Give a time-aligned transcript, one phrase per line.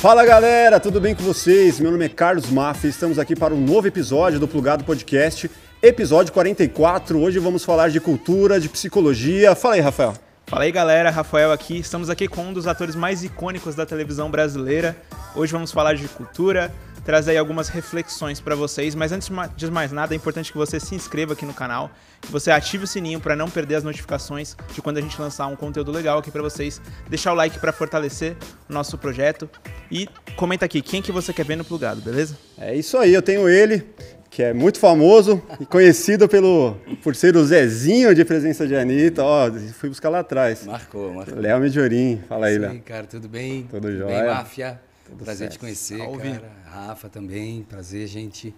[0.00, 1.80] Fala galera, tudo bem com vocês?
[1.80, 5.50] Meu nome é Carlos Maffi, estamos aqui para um novo episódio do Plugado Podcast,
[5.82, 7.18] episódio 44.
[7.18, 9.56] Hoje vamos falar de cultura, de psicologia.
[9.56, 10.14] Fala aí, Rafael.
[10.46, 11.78] Fala aí galera, Rafael aqui.
[11.78, 14.96] Estamos aqui com um dos atores mais icônicos da televisão brasileira.
[15.34, 16.72] Hoje vamos falar de cultura,
[17.08, 20.78] trazer aí algumas reflexões para vocês, mas antes de mais nada é importante que você
[20.78, 24.54] se inscreva aqui no canal, que você ative o sininho para não perder as notificações
[24.74, 27.72] de quando a gente lançar um conteúdo legal aqui para vocês, deixar o like para
[27.72, 28.36] fortalecer
[28.68, 29.48] o nosso projeto
[29.90, 30.06] e
[30.36, 32.36] comenta aqui quem que você quer ver no plugado, beleza?
[32.58, 33.86] É isso aí, eu tenho ele,
[34.28, 39.24] que é muito famoso e conhecido pelo, por ser o Zezinho de presença de Anitta.
[39.24, 40.66] Ó, fui buscar lá atrás.
[40.66, 41.38] Marcou, marcou.
[41.38, 42.82] Léo Mediorim, fala aí, Léo.
[42.82, 43.66] cara, tudo bem?
[43.70, 44.14] Tudo jóia.
[44.14, 44.87] Bem, máfia.
[45.08, 45.52] Tudo prazer certo.
[45.52, 46.52] te conhecer, tá cara.
[46.66, 48.54] Rafa também, prazer, gente.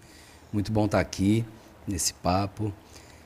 [0.51, 1.45] Muito bom estar aqui
[1.87, 2.73] nesse papo.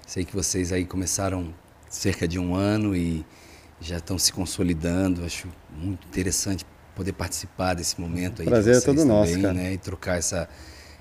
[0.06, 1.54] Sei que vocês aí começaram
[1.90, 3.26] cerca de um ano e
[3.82, 5.26] já estão se consolidando.
[5.26, 6.64] Acho muito interessante
[6.96, 8.48] poder participar desse momento aí.
[8.48, 9.54] Prazer de é todo também, nosso, cara.
[9.54, 9.74] Né?
[9.74, 10.48] E trocar essa,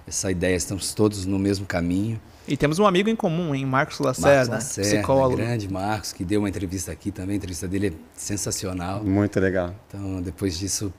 [0.06, 0.56] essa ideia.
[0.56, 2.20] Estamos todos no mesmo caminho.
[2.48, 3.64] E temos um amigo em comum, hein?
[3.64, 5.36] Marcos Lacerda, Marcos Lacerda psicólogo.
[5.36, 7.34] Grande Marcos, que deu uma entrevista aqui também.
[7.34, 9.02] A entrevista dele é sensacional.
[9.04, 9.74] Muito legal.
[9.88, 10.92] Então, depois disso,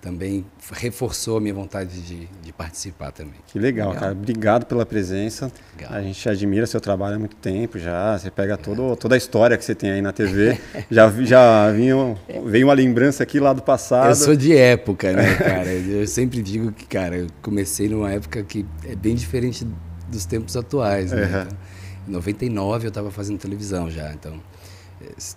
[0.00, 3.34] também reforçou a minha vontade de, de participar também.
[3.48, 4.12] Que legal, legal, cara.
[4.12, 5.50] Obrigado pela presença.
[5.76, 5.92] Legal.
[5.92, 8.16] A gente admira seu trabalho há muito tempo já.
[8.16, 10.58] Você pega todo, toda a história que você tem aí na TV.
[10.88, 14.10] já já vinha, veio uma lembrança aqui lá do passado.
[14.10, 15.72] Eu sou de época, né, cara?
[15.74, 19.66] eu sempre digo que, cara, eu comecei numa época que é bem diferente
[20.08, 21.22] dos tempos atuais, né?
[21.22, 21.28] Uhum.
[21.28, 21.58] Então,
[22.08, 24.40] em 99 eu estava fazendo televisão já, então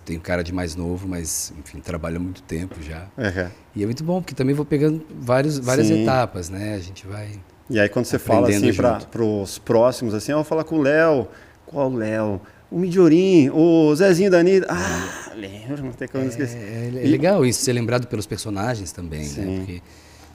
[0.04, 3.06] tenho cara de mais novo, mas, enfim, trabalho há muito tempo já.
[3.16, 3.50] Uhum.
[3.74, 6.02] E é muito bom, porque também vou pegando vários, várias Sim.
[6.02, 6.74] etapas, né?
[6.74, 7.30] A gente vai.
[7.70, 10.82] E aí, quando você fala assim para os próximos, assim, eu vou falar com o
[10.82, 11.28] Léo.
[11.66, 12.40] Qual Léo?
[12.70, 14.66] O Midiorim, o Zezinho da Anitta.
[14.68, 16.58] Ah, lembro, não tem como é, esquecer.
[16.58, 19.26] É, é legal isso, ser lembrado pelos personagens também, né?
[19.26, 19.40] Sim.
[19.40, 19.56] né?
[19.58, 19.82] Porque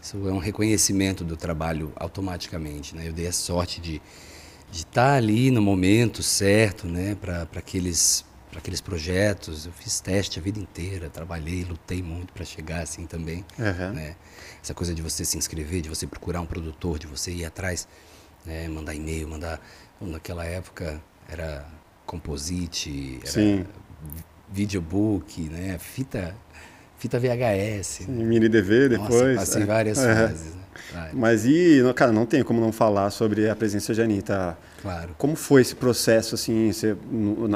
[0.01, 3.07] isso é um reconhecimento do trabalho automaticamente, né?
[3.07, 4.01] Eu dei a sorte de
[4.71, 8.25] de estar tá ali no momento certo, né, para aqueles
[8.57, 9.65] para aqueles projetos.
[9.67, 13.45] Eu fiz teste a vida inteira, trabalhei, lutei muito para chegar assim também.
[13.57, 13.93] Uhum.
[13.93, 14.15] Né?
[14.61, 17.87] Essa coisa de você se inscrever, de você procurar um produtor, de você ir atrás,
[18.45, 18.67] né?
[18.67, 19.61] mandar e-mail, mandar.
[19.99, 21.65] Naquela época era
[22.05, 23.65] Composite, era Sim.
[24.47, 25.77] videobook, né?
[25.79, 26.35] fita,
[26.97, 27.87] fita VHS.
[27.87, 29.09] Sim, mini DV depois.
[29.09, 29.65] Nossa, passei é.
[29.65, 30.03] várias uhum.
[30.03, 30.55] fases.
[30.55, 30.61] Né?
[31.13, 34.57] Mas e, cara, não tem como não falar sobre a presença de Anitta.
[34.81, 35.15] Claro.
[35.17, 36.71] Como foi esse processo, assim?
[36.71, 36.95] Você,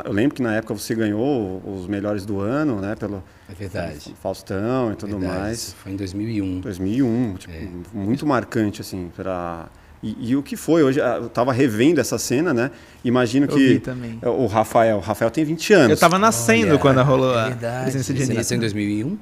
[0.06, 2.96] eu lembro que na época você ganhou os melhores do ano, né?
[2.96, 4.16] Pelo é verdade.
[4.22, 5.40] Faustão e tudo verdade.
[5.40, 5.74] mais.
[5.74, 6.62] Foi em 2001.
[6.62, 7.68] 2001, tipo, é.
[7.94, 9.68] muito marcante, assim, para
[10.04, 10.82] e, e, o que foi?
[10.82, 12.72] Hoje eu estava revendo essa cena, né?
[13.04, 14.18] Imagino eu que também.
[14.24, 15.90] o Rafael, o Rafael tem 20 anos.
[15.90, 19.08] Eu estava nascendo quando rolou é a presença de Você nasceu em 2001?
[19.08, 19.20] Uhum.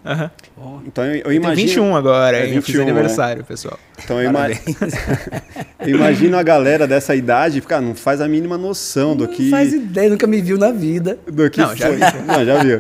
[0.58, 0.80] Oh.
[0.88, 1.56] Então eu, eu imagino.
[1.56, 3.46] Tem 21 agora, é 21, eu fiz aniversário, né?
[3.46, 3.78] pessoal.
[4.02, 4.48] Então eu, ima...
[5.80, 9.44] eu, imagino a galera dessa idade, cara, não faz a mínima noção do que.
[9.44, 11.20] Não faz ideia, nunca me viu na vida.
[11.28, 12.00] Do que não, já vi.
[12.26, 12.80] Não, já viu.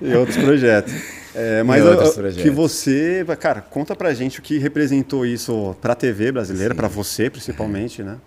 [0.00, 0.94] e outros projetos.
[1.34, 6.30] É, mas eu, que você, cara, conta pra gente o que representou isso pra TV
[6.30, 8.18] brasileira, para você principalmente, né?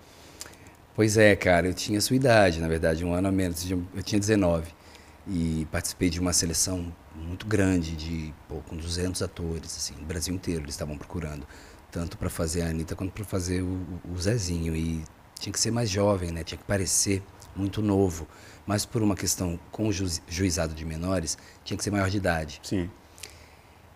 [0.93, 4.03] Pois é, cara, eu tinha a sua idade, na verdade, um ano a menos, eu
[4.03, 4.65] tinha 19
[5.27, 10.33] e participei de uma seleção muito grande de pô, com 200 atores, assim, o Brasil
[10.33, 11.47] inteiro eles estavam procurando,
[11.91, 13.79] tanto para fazer a Anitta quanto para fazer o,
[14.11, 14.75] o Zezinho.
[14.75, 15.03] E
[15.39, 16.43] tinha que ser mais jovem, né?
[16.43, 17.21] Tinha que parecer
[17.55, 18.27] muito novo
[18.67, 22.17] mas por uma questão com o ju juizado de menores, tinha que ser maior de
[22.17, 22.59] idade.
[22.61, 22.89] Sim.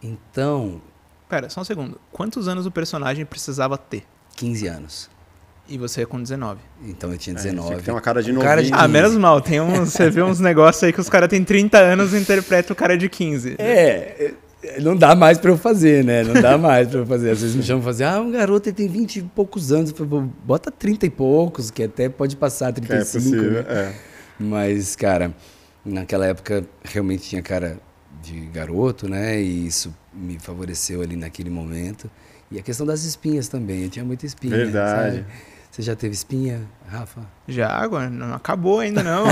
[0.01, 0.81] Então.
[1.29, 1.99] Pera, só um segundo.
[2.11, 4.03] Quantos anos o personagem precisava ter?
[4.37, 5.09] 15 anos.
[5.67, 6.59] E você é com 19.
[6.83, 7.73] Então eu tinha 19.
[7.73, 8.49] É, tem uma cara de novinho.
[8.49, 9.41] Cara de ah, menos mal.
[9.41, 12.73] Tem uns, você vê uns negócios aí que os caras têm 30 anos e interpretam
[12.73, 13.55] o cara de 15.
[13.57, 14.33] É,
[14.63, 16.23] é, não dá mais para eu fazer, né?
[16.23, 17.29] Não dá mais para eu fazer.
[17.29, 19.93] Às vezes me chamam pra fazer, ah, um garoto ele tem 20 e poucos anos.
[20.45, 22.87] Bota 30 e poucos, que até pode passar 35.
[22.87, 23.65] Que é possível, né?
[23.69, 24.10] é.
[24.41, 25.33] Mas, cara,
[25.85, 27.79] naquela época realmente tinha cara
[28.21, 29.41] de garoto, né?
[29.41, 32.09] E isso me favoreceu ali naquele momento.
[32.51, 34.55] E a questão das espinhas também, eu tinha muita espinha.
[34.55, 35.17] Verdade.
[35.17, 35.25] Sabe?
[35.71, 37.21] Você já teve espinha, Rafa?
[37.47, 39.23] Já, agora não acabou ainda não.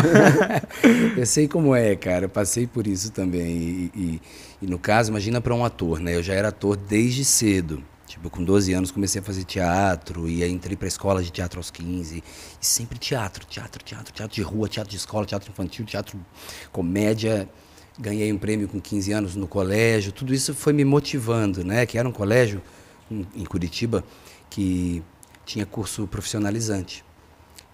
[1.17, 2.25] eu sei como é, cara.
[2.25, 3.45] Eu passei por isso também.
[3.45, 4.21] E, e,
[4.61, 6.15] e no caso, imagina para um ator, né?
[6.15, 7.83] Eu já era ator desde cedo.
[8.09, 11.59] Tipo, com 12 anos comecei a fazer teatro e aí entrei para escola de teatro
[11.59, 12.23] aos 15.
[12.59, 16.19] E sempre teatro, teatro, teatro, teatro de rua, teatro de escola, teatro infantil, teatro
[16.71, 17.47] comédia.
[17.99, 20.11] Ganhei um prêmio com 15 anos no colégio.
[20.11, 21.85] Tudo isso foi me motivando, né?
[21.85, 22.63] Que era um colégio
[23.11, 24.03] em Curitiba
[24.49, 25.03] que
[25.45, 27.05] tinha curso profissionalizante.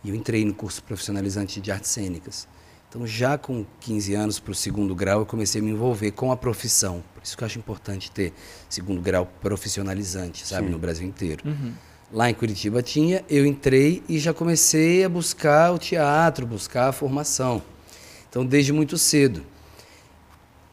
[0.04, 2.46] E eu entrei no curso profissionalizante de artes cênicas.
[2.95, 6.31] Então, já com 15 anos para o segundo grau, eu comecei a me envolver com
[6.31, 7.03] a profissão.
[7.13, 8.31] Por isso que eu acho importante ter
[8.69, 10.71] segundo grau profissionalizante, sabe, Sim.
[10.71, 11.44] no Brasil inteiro.
[11.45, 11.74] Uhum.
[12.09, 16.92] Lá em Curitiba tinha, eu entrei e já comecei a buscar o teatro, buscar a
[16.94, 17.62] formação.
[18.30, 19.44] Então, desde muito cedo.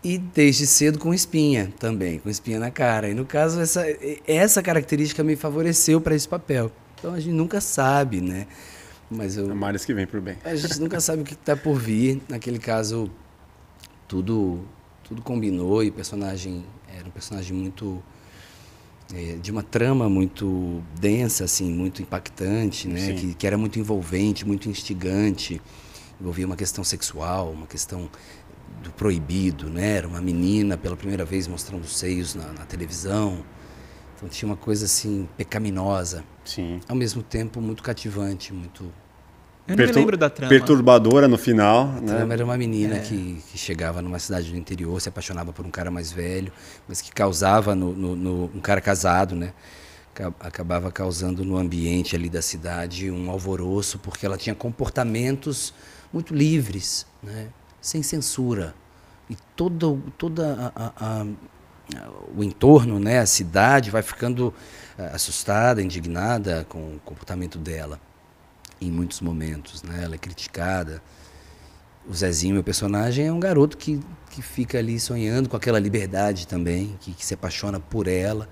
[0.04, 3.08] E desde cedo com espinha também, com espinha na cara.
[3.08, 3.84] E no caso, essa,
[4.28, 6.70] essa característica me favoreceu para esse papel.
[6.96, 8.46] Então a gente nunca sabe, né?
[9.14, 10.36] Mas eu, é que vem por bem.
[10.44, 12.22] A gente nunca sabe o que está por vir.
[12.28, 13.10] Naquele caso,
[14.08, 14.64] tudo,
[15.04, 18.02] tudo combinou e o personagem era um personagem muito
[19.14, 23.12] é, de uma trama muito densa, assim, muito impactante, né?
[23.12, 25.60] Que, que, era muito envolvente, muito instigante.
[26.20, 28.08] Envolvia uma questão sexual, uma questão
[28.82, 29.96] do proibido, né?
[29.98, 33.44] Era uma menina pela primeira vez mostrando seios na, na televisão.
[34.16, 36.24] Então tinha uma coisa assim pecaminosa.
[36.44, 36.80] Sim.
[36.88, 38.92] Ao mesmo tempo muito cativante, muito
[39.72, 40.48] eu não me lembro da trama.
[40.48, 41.88] Perturbadora no final.
[41.96, 42.06] A né?
[42.06, 43.00] trama era uma menina é.
[43.00, 46.52] que, que chegava numa cidade do interior, se apaixonava por um cara mais velho,
[46.88, 49.52] mas que causava no, no, no um cara casado, né?
[50.40, 55.72] Acabava causando no ambiente ali da cidade um alvoroço, porque ela tinha comportamentos
[56.12, 57.48] muito livres, né?
[57.80, 58.74] sem censura.
[59.30, 61.26] E todo, toda a, a, a,
[62.36, 63.20] o entorno, né?
[63.20, 64.52] a cidade, vai ficando
[64.98, 67.98] eh, assustada, indignada com o comportamento dela
[68.86, 70.00] em muitos momentos, né?
[70.04, 71.02] Ela é criticada.
[72.08, 74.00] O Zezinho, meu personagem, é um garoto que,
[74.30, 78.48] que fica ali sonhando com aquela liberdade também, que, que se apaixona por ela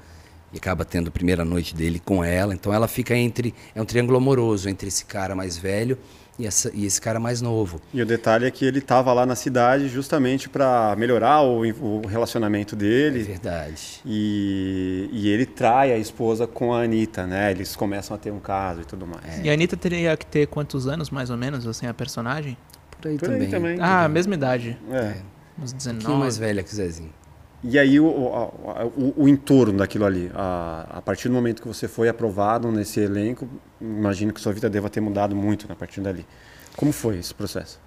[0.52, 2.54] e acaba tendo a primeira noite dele com ela.
[2.54, 3.54] Então ela fica entre.
[3.74, 5.98] É um triângulo amoroso entre esse cara mais velho
[6.40, 7.80] e, essa, e esse cara mais novo.
[7.92, 12.06] E o detalhe é que ele estava lá na cidade justamente para melhorar o, o,
[12.06, 13.20] relacionamento dele.
[13.20, 14.00] É verdade.
[14.06, 17.50] E, e ele trai a esposa com a Anitta, né?
[17.50, 19.40] Eles começam a ter um caso e tudo mais.
[19.40, 19.42] É.
[19.44, 22.56] E a Anitta teria que ter quantos anos, mais ou menos, assim, a personagem?
[23.00, 23.42] Por aí, Por também.
[23.42, 23.78] aí também.
[23.80, 24.78] Ah, mesma idade.
[24.90, 25.16] É.
[25.60, 26.10] Uns 19.
[26.10, 27.12] Um mais velha que o Zezinho.
[27.62, 31.86] E aí o, o, o, entorno daquilo ali, a, a, partir do momento que você
[31.86, 33.46] foi aprovado nesse elenco,
[33.78, 36.26] imagino que sua vida deva ter mudado muito na partir dali.
[36.74, 37.78] Como foi esse processo?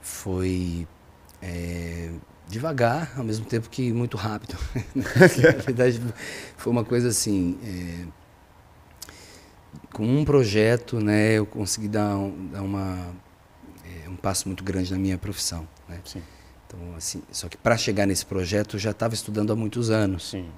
[0.00, 0.88] Foi
[1.40, 2.10] é,
[2.48, 4.56] devagar, ao mesmo tempo que muito rápido.
[4.94, 6.02] na verdade,
[6.56, 7.56] foi uma coisa assim.
[7.64, 8.22] É,
[9.92, 13.14] com um projeto, né, eu consegui dar, um, dar uma,
[13.84, 15.66] é, um passo muito grande na minha profissão.
[15.88, 16.00] Né?
[16.04, 16.22] Sim.
[16.72, 20.30] Então, assim, só que para chegar nesse projeto eu já estava estudando há muitos anos.
[20.30, 20.48] Sim.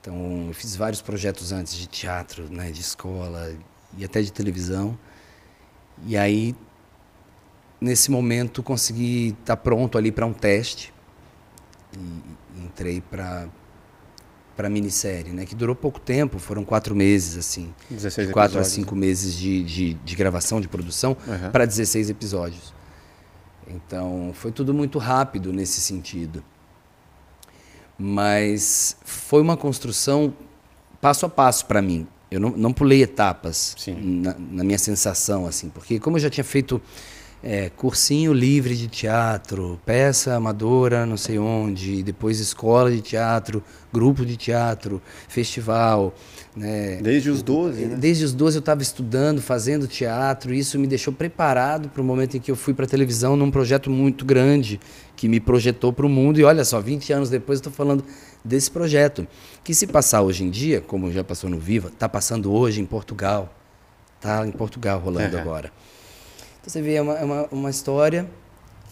[0.00, 3.52] Então, eu fiz vários projetos antes de teatro, né, de escola
[3.98, 4.96] e até de televisão.
[6.06, 6.54] E aí,
[7.80, 10.94] nesse momento, consegui estar tá pronto ali para um teste.
[11.92, 13.48] E, entrei para
[14.56, 15.44] para minissérie, né?
[15.44, 17.74] Que durou pouco tempo, foram quatro meses, assim.
[17.90, 21.50] 16 quatro a cinco meses de, de, de, gravação, de produção, uhum.
[21.50, 22.72] para 16 episódios.
[23.68, 26.42] Então, foi tudo muito rápido nesse sentido.
[27.98, 30.32] Mas foi uma construção
[31.00, 32.06] passo a passo para mim.
[32.30, 36.44] Eu não, não pulei etapas na, na, minha sensação, assim, porque como eu já tinha
[36.44, 36.82] feito
[37.42, 43.62] é, cursinho livre de teatro, peça amadora, não sei onde, depois escola de teatro,
[43.92, 46.14] grupo de teatro, festival.
[46.56, 46.98] Né?
[47.02, 47.96] Desde os 12, né?
[47.96, 52.04] Desde os 12 eu estava estudando, fazendo teatro, e isso me deixou preparado para o
[52.04, 54.80] momento em que eu fui para a televisão num projeto muito grande,
[55.14, 56.40] que me projetou para o mundo.
[56.40, 58.04] E olha só, 20 anos depois eu estou falando
[58.44, 59.26] desse projeto,
[59.62, 62.86] que se passar hoje em dia, como já passou no Viva, está passando hoje em
[62.86, 63.52] Portugal.
[64.16, 65.42] Está em Portugal rolando uhum.
[65.42, 65.70] agora.
[66.66, 68.28] Então você vê, é uma, é uma, uma história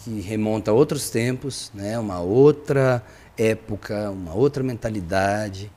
[0.04, 1.98] que remonta a outros tempos, né?
[1.98, 3.04] uma outra
[3.36, 5.72] época, uma outra mentalidade,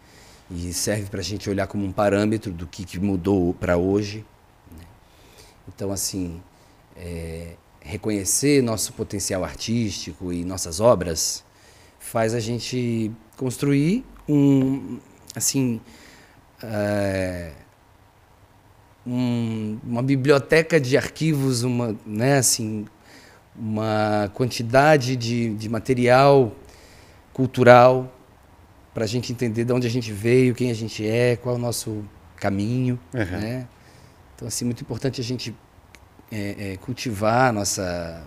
[0.52, 4.24] e serve para a gente olhar como um parâmetro do que, que mudou para hoje.
[4.72, 4.86] Né?
[5.68, 6.40] Então, assim,
[6.96, 11.44] é, reconhecer nosso potencial artístico e nossas obras
[11.98, 15.00] faz a gente construir um,
[15.36, 15.82] assim,
[16.62, 17.54] é,
[19.08, 22.86] um, uma biblioteca de arquivos, uma, né, assim,
[23.56, 26.54] uma quantidade de, de material
[27.32, 28.14] cultural
[28.94, 31.58] para a gente entender de onde a gente veio, quem a gente é, qual é
[31.58, 32.04] o nosso
[32.36, 33.26] caminho, uhum.
[33.26, 33.68] né?
[34.36, 35.56] Então, assim, muito importante a gente
[36.32, 38.24] é, é, cultivar nossa,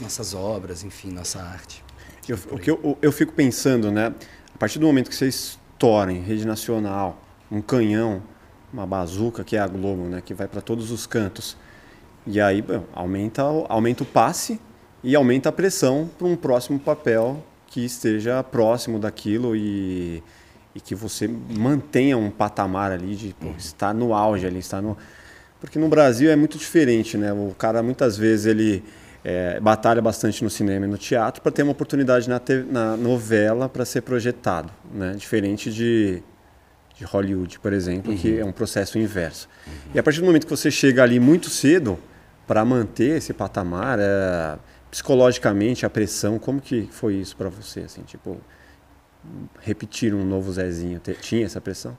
[0.00, 1.82] nossas obras, enfim, nossa arte.
[2.28, 4.14] Eu, o que eu, eu fico pensando, né?
[4.54, 7.20] A partir do momento que você estoura em rede nacional,
[7.50, 8.22] um canhão,
[8.74, 11.56] uma bazuca que é a Globo, né, que vai para todos os cantos.
[12.26, 14.60] E aí bom, aumenta, aumenta o passe
[15.02, 20.22] e aumenta a pressão para um próximo papel que esteja próximo daquilo e,
[20.74, 24.96] e que você mantenha um patamar ali de pô, estar no auge ali, estar no
[25.60, 27.32] porque no Brasil é muito diferente, né?
[27.32, 28.84] O cara muitas vezes ele
[29.24, 32.96] é, batalha bastante no cinema e no teatro para ter uma oportunidade na, te, na
[32.96, 35.14] novela para ser projetado, né?
[35.16, 36.22] diferente de,
[36.96, 38.18] de Hollywood, por exemplo, uhum.
[38.18, 39.48] que é um processo inverso.
[39.66, 39.72] Uhum.
[39.94, 41.98] E a partir do momento que você chega ali muito cedo
[42.46, 44.56] para manter esse patamar, é,
[44.90, 48.40] psicologicamente a pressão, como que foi isso para você, assim, tipo
[49.62, 51.96] repetir um novo Zezinho, tinha essa pressão?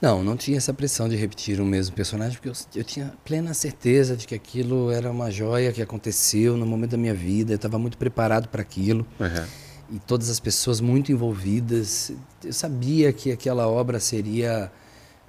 [0.00, 3.52] Não, não tinha essa pressão de repetir o mesmo personagem, porque eu, eu tinha plena
[3.52, 7.56] certeza de que aquilo era uma joia que aconteceu no momento da minha vida, eu
[7.56, 9.04] estava muito preparado para aquilo.
[9.18, 9.46] Uhum.
[9.90, 12.12] E todas as pessoas muito envolvidas.
[12.44, 14.70] Eu sabia que aquela obra seria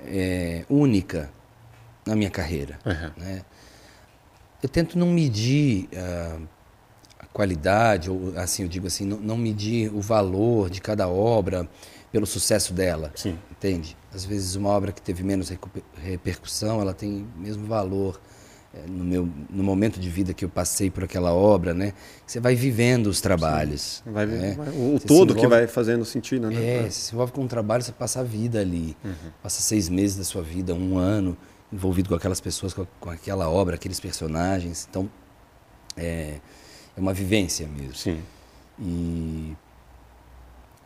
[0.01, 1.31] é, única
[2.05, 2.79] na minha carreira.
[2.85, 3.11] Uhum.
[3.23, 3.41] Né?
[4.61, 6.41] Eu tento não medir uh,
[7.19, 11.69] a qualidade, ou assim, eu digo assim, não, não medir o valor de cada obra
[12.11, 13.11] pelo sucesso dela.
[13.15, 13.37] Sim.
[13.51, 13.95] Entende?
[14.13, 15.51] Às vezes uma obra que teve menos
[15.95, 18.19] repercussão, ela tem mesmo valor
[18.87, 21.93] no meu no momento de vida que eu passei por aquela obra, né?
[22.25, 24.03] Você vai vivendo os trabalhos.
[24.05, 24.53] Vai, né?
[24.55, 26.63] vai, o você todo envolve, que vai fazendo sentido, né?
[26.63, 28.95] É, você se envolve com um trabalho, você passa a vida ali.
[29.03, 29.31] Uhum.
[29.41, 31.37] Passa seis meses da sua vida, um ano,
[31.73, 34.87] envolvido com aquelas pessoas, com, com aquela obra, aqueles personagens.
[34.89, 35.09] Então,
[35.97, 36.35] é,
[36.95, 37.95] é uma vivência mesmo.
[37.95, 38.19] Sim.
[38.79, 39.55] E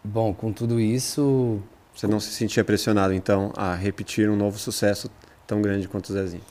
[0.03, 1.61] Bom, com tudo isso.
[1.95, 5.09] Você não se sentia pressionado, então, a repetir um novo sucesso
[5.45, 6.41] tão grande quanto o Zezinho?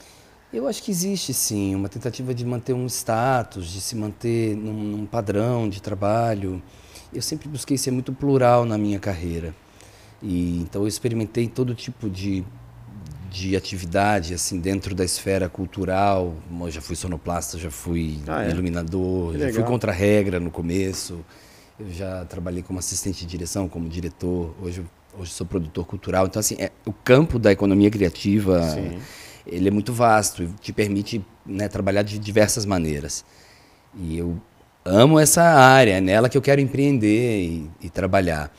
[0.53, 4.73] Eu acho que existe sim uma tentativa de manter um status, de se manter num,
[4.73, 6.63] num padrão de trabalho.
[7.13, 9.55] Eu sempre busquei ser muito plural na minha carreira.
[10.23, 12.45] E então eu experimentei todo tipo de
[13.33, 16.35] de atividade assim dentro da esfera cultural.
[16.61, 18.51] Eu já fui sonoplasta, já fui ah, é?
[18.51, 21.25] iluminador, já fui contra regra no começo.
[21.81, 24.55] Eu já trabalhei como assistente de direção, como diretor.
[24.63, 24.85] Hoje,
[25.19, 26.27] hoje sou produtor cultural.
[26.27, 29.01] Então, assim, é, o campo da economia criativa, Sim.
[29.47, 33.25] Ele é muito vasto e te permite né, trabalhar de diversas maneiras.
[33.95, 34.41] E eu
[34.85, 38.53] amo essa área, é nela que eu quero empreender e, e trabalhar.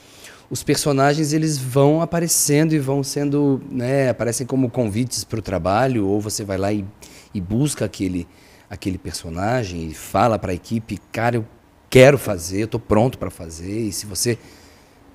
[0.49, 6.05] Os personagens eles vão aparecendo e vão sendo, né, aparecem como convites para o trabalho,
[6.05, 6.85] ou você vai lá e,
[7.33, 8.27] e busca aquele
[8.69, 11.45] aquele personagem e fala para a equipe, cara, eu
[11.91, 14.37] quero fazer, eu estou pronto para fazer, e se você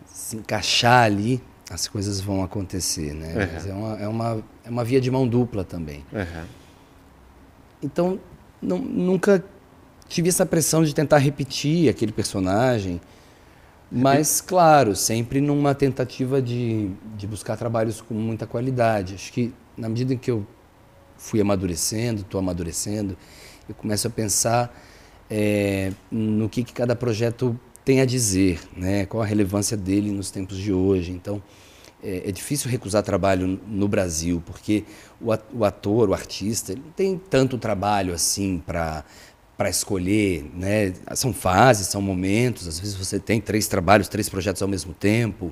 [0.07, 3.35] se encaixar ali, as coisas vão acontecer, né?
[3.35, 3.71] Uhum.
[3.71, 6.05] É, uma, é, uma, é uma via de mão dupla também.
[6.13, 6.45] Uhum.
[7.83, 8.21] Então,
[8.61, 9.45] não, nunca
[10.09, 13.01] tive essa pressão de tentar repetir aquele personagem,
[13.91, 19.15] mas, claro, sempre numa tentativa de, de buscar trabalhos com muita qualidade.
[19.15, 20.47] Acho que, na medida em que eu
[21.17, 23.17] fui amadurecendo, estou amadurecendo,
[23.69, 24.75] eu começo a pensar
[25.31, 29.07] é, no que, que cada projeto tem a dizer, né?
[29.07, 31.11] qual a relevância dele nos tempos de hoje.
[31.11, 31.43] Então,
[32.03, 34.85] é, é difícil recusar trabalho no Brasil, porque
[35.19, 39.07] o ator, o artista, ele não tem tanto trabalho assim para
[39.57, 40.93] para escolher, né?
[41.17, 42.69] São fases, são momentos.
[42.69, 45.51] Às vezes você tem três trabalhos, três projetos ao mesmo tempo,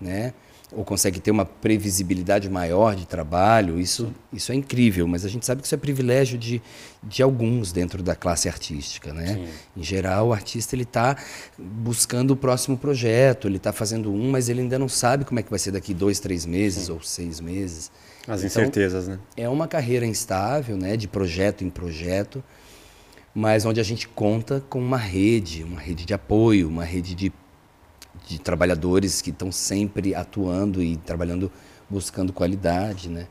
[0.00, 0.32] né?
[0.74, 5.44] Ou consegue ter uma previsibilidade maior de trabalho, isso, isso é incrível, mas a gente
[5.44, 6.62] sabe que isso é privilégio de,
[7.02, 9.12] de alguns dentro da classe artística.
[9.12, 9.34] Né?
[9.34, 9.48] Sim.
[9.76, 11.16] Em geral, o artista ele está
[11.58, 15.42] buscando o próximo projeto, ele está fazendo um, mas ele ainda não sabe como é
[15.42, 16.92] que vai ser daqui dois, três meses Sim.
[16.92, 17.90] ou seis meses.
[18.26, 19.18] As então, incertezas, né?
[19.36, 20.96] É uma carreira instável, né?
[20.96, 22.42] de projeto em projeto,
[23.34, 27.32] mas onde a gente conta com uma rede, uma rede de apoio, uma rede de
[28.26, 31.50] de trabalhadores que estão sempre atuando e trabalhando
[31.88, 33.26] buscando qualidade, né?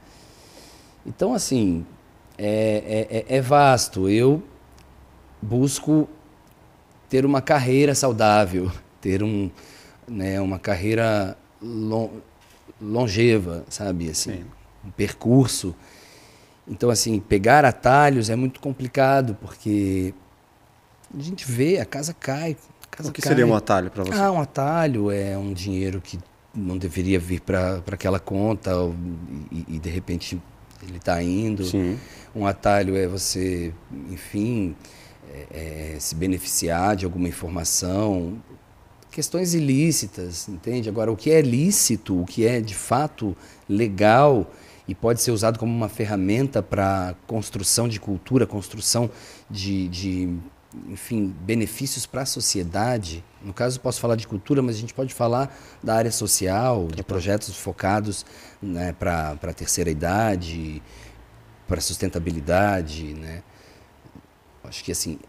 [1.05, 1.85] Então, assim,
[2.37, 4.07] é, é, é, é vasto.
[4.07, 4.43] Eu
[5.41, 6.07] busco
[7.09, 8.71] ter uma carreira saudável,
[9.01, 9.49] ter um,
[10.07, 12.09] né, uma carreira long,
[12.79, 14.09] longeva, sabe?
[14.09, 14.45] Assim, Sim.
[14.85, 15.75] um percurso.
[16.67, 20.13] Então, assim, pegar atalhos é muito complicado, porque
[21.17, 22.55] a gente vê, a casa cai,
[22.91, 23.31] casa o que cai.
[23.31, 24.19] seria um atalho para você?
[24.19, 26.19] Ah, um atalho é um dinheiro que
[26.53, 28.71] não deveria vir para aquela conta
[29.51, 30.41] e, e, de repente
[30.83, 31.63] ele está indo.
[31.65, 31.97] Sim.
[32.35, 33.73] Um atalho é você,
[34.09, 34.75] enfim,
[35.29, 38.41] é, é, se beneficiar de alguma informação.
[39.09, 40.87] Questões ilícitas, entende?
[40.89, 43.35] Agora, o que é lícito, o que é de fato
[43.67, 44.49] legal
[44.87, 49.09] e pode ser usado como uma ferramenta para construção de cultura, construção
[49.49, 50.37] de, de
[50.87, 53.23] enfim, benefícios para a sociedade.
[53.41, 57.03] No caso, posso falar de cultura, mas a gente pode falar da área social, de
[57.03, 58.25] projetos focados
[58.61, 60.81] né, para a terceira idade,
[61.67, 63.13] para sustentabilidade.
[63.13, 63.43] Né?
[64.63, 65.19] Acho que assim,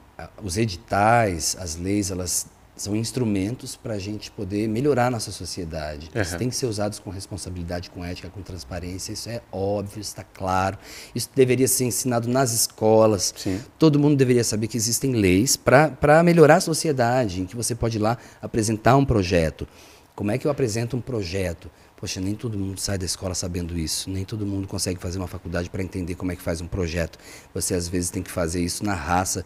[0.42, 2.46] os editais, as leis, elas
[2.82, 6.06] são instrumentos para a gente poder melhorar a nossa sociedade.
[6.06, 6.20] Uhum.
[6.20, 9.12] Eles têm que ser usados com responsabilidade, com ética, com transparência.
[9.12, 10.76] Isso é óbvio, está claro.
[11.14, 13.32] Isso deveria ser ensinado nas escolas.
[13.36, 13.60] Sim.
[13.78, 17.98] Todo mundo deveria saber que existem leis para melhorar a sociedade, em que você pode
[17.98, 19.66] ir lá apresentar um projeto.
[20.14, 21.70] Como é que eu apresento um projeto?
[21.96, 25.28] Poxa, nem todo mundo sai da escola sabendo isso, nem todo mundo consegue fazer uma
[25.28, 27.16] faculdade para entender como é que faz um projeto.
[27.54, 29.44] Você às vezes tem que fazer isso na raça,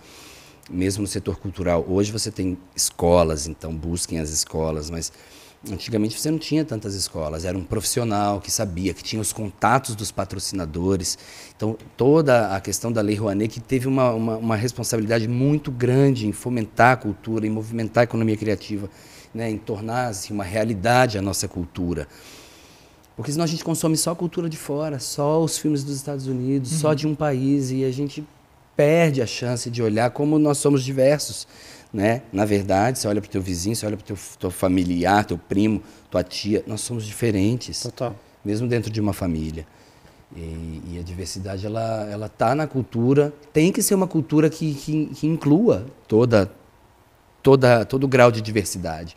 [0.71, 1.85] mesmo no setor cultural.
[1.89, 5.13] Hoje você tem escolas, então busquem as escolas, mas
[5.71, 7.45] antigamente você não tinha tantas escolas.
[7.45, 11.19] Era um profissional que sabia, que tinha os contatos dos patrocinadores.
[11.57, 16.27] Então toda a questão da Lei Rouanet que teve uma, uma, uma responsabilidade muito grande
[16.27, 18.91] em fomentar a cultura, em movimentar a economia criativa,
[19.33, 22.09] né, em tornar assim, uma realidade a nossa cultura.
[23.17, 26.27] Porque senão a gente consome só a cultura de fora, só os filmes dos Estados
[26.27, 26.79] Unidos, uhum.
[26.79, 28.23] só de um país, e a gente
[28.77, 31.49] perde a chance de olhar como nós somos diversos.
[31.93, 32.23] Né?
[32.33, 35.25] Na verdade, você olha para o teu vizinho, você olha para o teu, teu familiar,
[35.25, 37.81] teu primo, tua tia, nós somos diferentes.
[37.83, 38.15] Total.
[38.45, 39.67] Mesmo dentro de uma família.
[40.37, 43.33] E, e a diversidade, ela ela está na cultura.
[43.53, 46.51] Tem que ser uma cultura que, que, que inclua toda,
[47.43, 49.17] toda, todo o grau de diversidade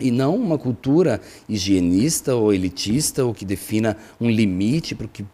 [0.00, 5.24] e não uma cultura higienista ou elitista ou que defina um limite para o que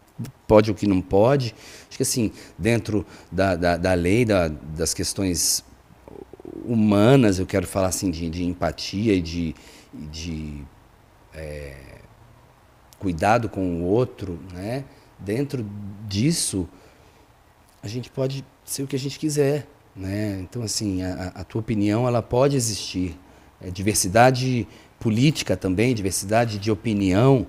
[0.47, 1.55] pode ou o que não pode.
[1.87, 5.63] Acho que assim, dentro da, da, da lei, da, das questões
[6.63, 9.55] humanas, eu quero falar assim de, de empatia e de,
[9.93, 10.63] de
[11.33, 11.75] é,
[12.99, 14.83] cuidado com o outro, né?
[15.19, 15.65] dentro
[16.07, 16.67] disso,
[17.81, 19.67] a gente pode ser o que a gente quiser.
[19.95, 20.39] Né?
[20.41, 23.17] Então, assim, a, a tua opinião ela pode existir,
[23.61, 24.67] é, diversidade
[24.99, 27.47] política também, diversidade de opinião.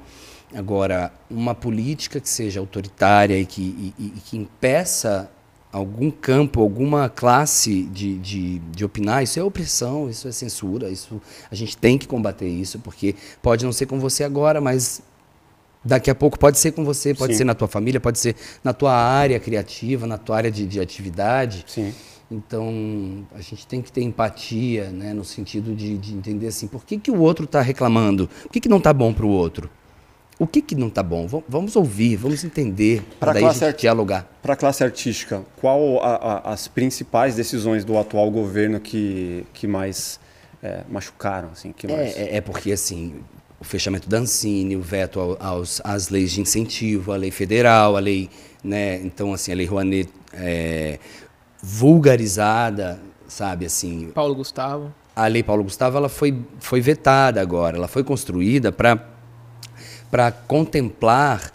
[0.55, 3.63] Agora, uma política que seja autoritária e que,
[3.99, 5.31] e, e que impeça
[5.73, 11.21] algum campo, alguma classe de, de, de opinar, isso é opressão, isso é censura, isso
[11.51, 15.03] a gente tem que combater isso, porque pode não ser com você agora, mas
[15.85, 17.39] daqui a pouco pode ser com você, pode Sim.
[17.39, 20.81] ser na tua família, pode ser na tua área criativa, na tua área de, de
[20.81, 21.65] atividade.
[21.67, 21.93] Sim.
[22.31, 26.85] Então, a gente tem que ter empatia, né, no sentido de, de entender assim, por
[26.85, 28.29] que, que o outro está reclamando?
[28.43, 29.71] Por que, que não está bom para o outro?
[30.39, 31.27] O que, que não está bom?
[31.49, 34.29] Vamos ouvir, vamos entender, para daí a gente dialogar.
[34.43, 39.67] Para a classe artística, qual a, a, as principais decisões do atual governo que, que
[39.67, 40.21] mais
[40.63, 41.49] é, machucaram?
[41.53, 42.17] Assim, que é, mais...
[42.17, 43.15] É, é, porque, assim,
[43.59, 48.01] o fechamento da Ancine, o veto aos, às leis de incentivo, a lei federal, a
[48.01, 48.29] lei...
[48.63, 50.11] Né, então, assim, a lei Rouanet...
[50.35, 50.99] É,
[51.63, 54.11] vulgarizada, sabe assim.
[54.15, 54.95] Paulo Gustavo.
[55.15, 59.03] A lei Paulo Gustavo ela foi, foi vetada agora, ela foi construída para
[60.11, 61.53] para contemplar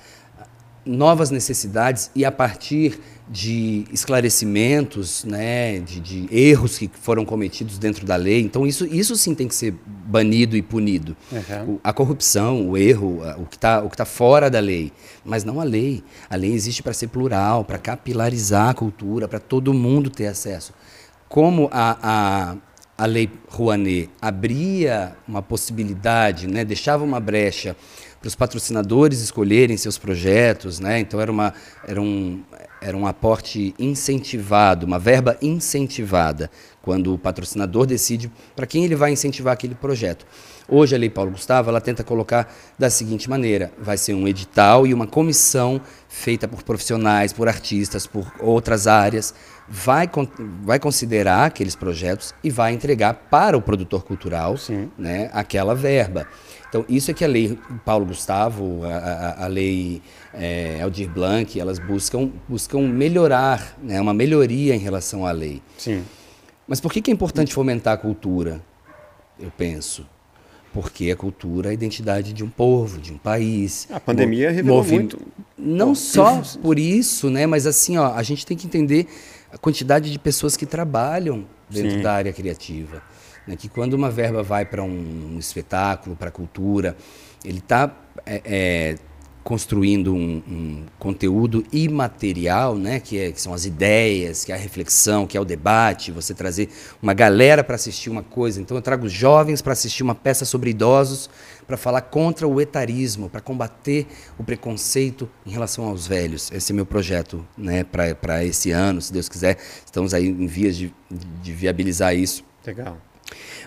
[0.86, 3.00] novas necessidades e a partir
[3.32, 8.42] de esclarecimentos, né, de, de, erros que foram cometidos dentro da lei.
[8.42, 11.16] Então isso, isso sim tem que ser banido e punido.
[11.32, 11.76] Uhum.
[11.76, 14.92] O, a corrupção, o erro, o que está tá fora da lei,
[15.24, 16.04] mas não a lei.
[16.30, 20.74] A lei existe para ser plural, para capilarizar a cultura, para todo mundo ter acesso.
[21.30, 22.58] Como a, a,
[22.98, 27.78] a lei Rouanet abria uma possibilidade, né, deixava uma brecha
[28.22, 31.00] para os patrocinadores escolherem seus projetos, né?
[31.00, 31.54] Então era, uma,
[31.88, 32.44] era, um,
[32.80, 36.52] era um aporte incentivado, uma verba incentivada,
[36.84, 40.24] quando o patrocinador decide para quem ele vai incentivar aquele projeto.
[40.70, 44.86] Hoje a Lei Paulo Gustavo ela tenta colocar da seguinte maneira: vai ser um edital
[44.86, 49.34] e uma comissão feita por profissionais, por artistas, por outras áreas,
[49.68, 50.08] vai,
[50.64, 54.56] vai considerar aqueles projetos e vai entregar para o produtor cultural
[54.96, 56.28] né, aquela verba.
[56.72, 60.02] Então, isso é que a lei Paulo Gustavo, a, a, a lei
[60.34, 65.62] é, Aldir Blanc, elas buscam, buscam melhorar, né, uma melhoria em relação à lei.
[65.78, 66.02] Sim.
[66.66, 68.62] Mas por que, que é importante fomentar a cultura?
[69.38, 70.08] Eu penso.
[70.74, 73.86] Porque a cultura é a identidade de um povo, de um país.
[73.92, 74.94] A pandemia revelou Movi...
[74.94, 75.20] muito.
[75.58, 77.46] Não Bom, só por isso, né?
[77.46, 79.08] Mas assim, ó, a gente tem que entender
[79.52, 82.02] a quantidade de pessoas que trabalham dentro Sim.
[82.02, 83.04] da área criativa.
[83.48, 83.56] Né?
[83.56, 86.96] Que quando uma verba vai para um, um espetáculo, para a cultura,
[87.44, 87.92] ele está
[88.26, 88.96] é, é,
[89.44, 93.00] construindo um, um, conteúdo imaterial, né?
[93.00, 96.34] que, é, que são as ideias, que é a reflexão, que é o debate, você
[96.34, 96.70] trazer
[97.02, 98.62] uma galera para assistir uma coisa.
[98.62, 101.30] Então eu trago jovens para assistir uma peça sobre idosos,
[101.66, 104.06] para falar contra o etarismo, para combater
[104.38, 106.52] o preconceito em relação aos velhos.
[106.52, 107.84] Esse é meu projeto né?
[107.84, 109.58] para esse ano, se Deus quiser.
[109.84, 112.44] Estamos aí em vias de, de viabilizar isso.
[112.66, 112.98] Legal.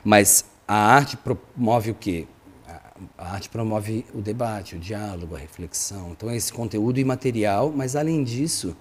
[0.03, 2.27] Mas a arte promove o quê?
[3.19, 6.13] A arte promove o debate, o diálogo, a reflexão.
[6.13, 8.77] Então, é esse conteúdo imaterial, mas além disso,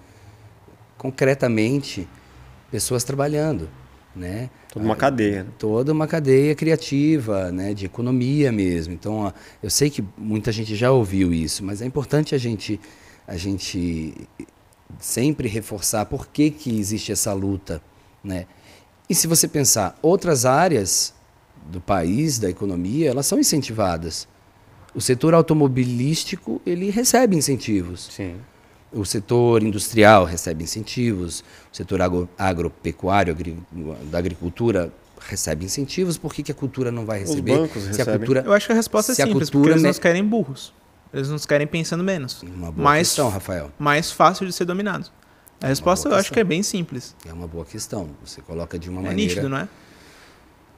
[0.96, 2.08] concretamente,
[2.70, 3.68] pessoas trabalhando.
[4.14, 4.48] né?
[4.72, 5.46] Toda uma cadeia.
[5.58, 8.94] Toda uma cadeia criativa, né, de economia mesmo.
[8.94, 12.80] Então, eu sei que muita gente já ouviu isso, mas é importante a gente
[13.26, 14.14] a gente
[15.00, 17.82] sempre reforçar por que, que existe essa luta,
[18.22, 18.46] né?
[19.08, 21.14] E se você pensar, outras áreas
[21.66, 24.26] do país, da economia, elas são incentivadas.
[24.94, 28.08] O setor automobilístico, ele recebe incentivos.
[28.12, 28.36] Sim.
[28.92, 31.40] O setor industrial recebe incentivos,
[31.72, 33.58] o setor agro, agropecuário, agri,
[34.04, 34.92] da agricultura
[35.26, 37.52] recebe incentivos, por que, que a cultura não vai receber?
[37.52, 38.14] Os bancos se recebem.
[38.14, 40.72] A cultura, Eu acho que a resposta é simples, porque eles nos querem burros.
[41.12, 42.42] Eles nos querem pensando menos.
[42.42, 43.70] Uma boa mais, questão, Rafael.
[43.78, 45.08] mais fácil de ser dominado.
[45.64, 47.14] A resposta eu boa acho que é bem simples.
[47.26, 48.10] É uma boa questão.
[48.24, 49.30] Você coloca de uma É maneira.
[49.30, 49.68] nítido, não é?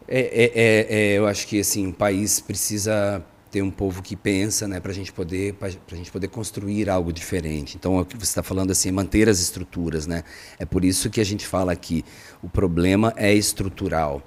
[0.08, 4.14] É, é, é, é, eu acho que assim, o país precisa ter um povo que
[4.14, 5.56] pensa, né, para a gente poder,
[5.92, 7.76] gente poder construir algo diferente.
[7.76, 10.24] Então, é o que você está falando assim, é manter as estruturas, né?
[10.58, 12.04] É por isso que a gente fala que
[12.42, 14.22] o problema é estrutural.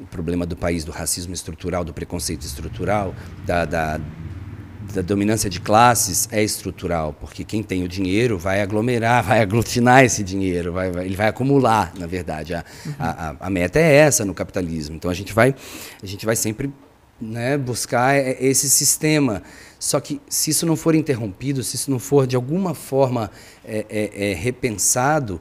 [0.00, 3.14] O problema do país, do racismo estrutural, do preconceito estrutural,
[3.46, 4.00] da, da,
[4.94, 10.04] da dominância de classes é estrutural, porque quem tem o dinheiro vai aglomerar, vai aglutinar
[10.04, 12.54] esse dinheiro, vai, vai- ele vai acumular, na verdade.
[12.54, 12.64] A,
[12.98, 14.94] a, a- a meta é essa no capitalismo.
[14.96, 15.54] Então a gente vai,
[16.02, 16.72] a gente vai sempre
[17.20, 19.42] né, buscar e- esse sistema.
[19.80, 23.30] Só que se isso não for interrompido, se isso não for de alguma forma
[23.64, 25.40] é, é, é, repensado,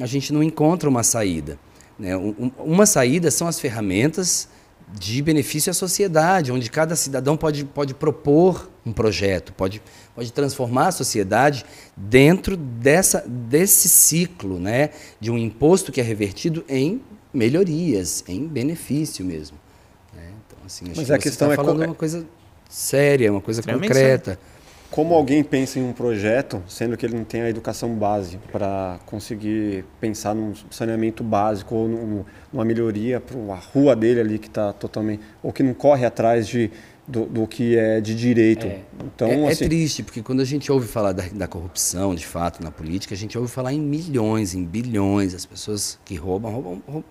[0.00, 1.58] a gente não encontra uma saída.
[1.98, 2.16] Né?
[2.16, 4.48] Um- um- Uma saída são as ferramentas
[4.92, 9.80] de benefício à sociedade, onde cada cidadão pode, pode propor um projeto, pode,
[10.14, 11.64] pode transformar a sociedade
[11.96, 14.90] dentro dessa, desse ciclo né?
[15.20, 17.00] de um imposto que é revertido em
[17.32, 19.56] melhorias, em benefício mesmo.
[20.14, 20.30] né?
[20.46, 22.26] Então, assim, acho Mas que a questão está é co- falando uma coisa
[22.68, 24.38] séria, uma coisa concreta.
[24.92, 29.00] Como alguém pensa em um projeto, sendo que ele não tem a educação base para
[29.06, 34.48] conseguir pensar num saneamento básico ou num- numa melhoria para a rua dele ali que
[34.48, 35.22] está totalmente.
[35.42, 36.70] ou que não corre atrás de,
[37.08, 38.66] do, do que é de direito.
[39.02, 42.26] Então, é, é assim, triste, porque quando a gente ouve falar da, da corrupção, de
[42.26, 45.34] fato, na política, a gente ouve falar em milhões, em bilhões.
[45.34, 47.04] As pessoas que roubam, roubam, roubam,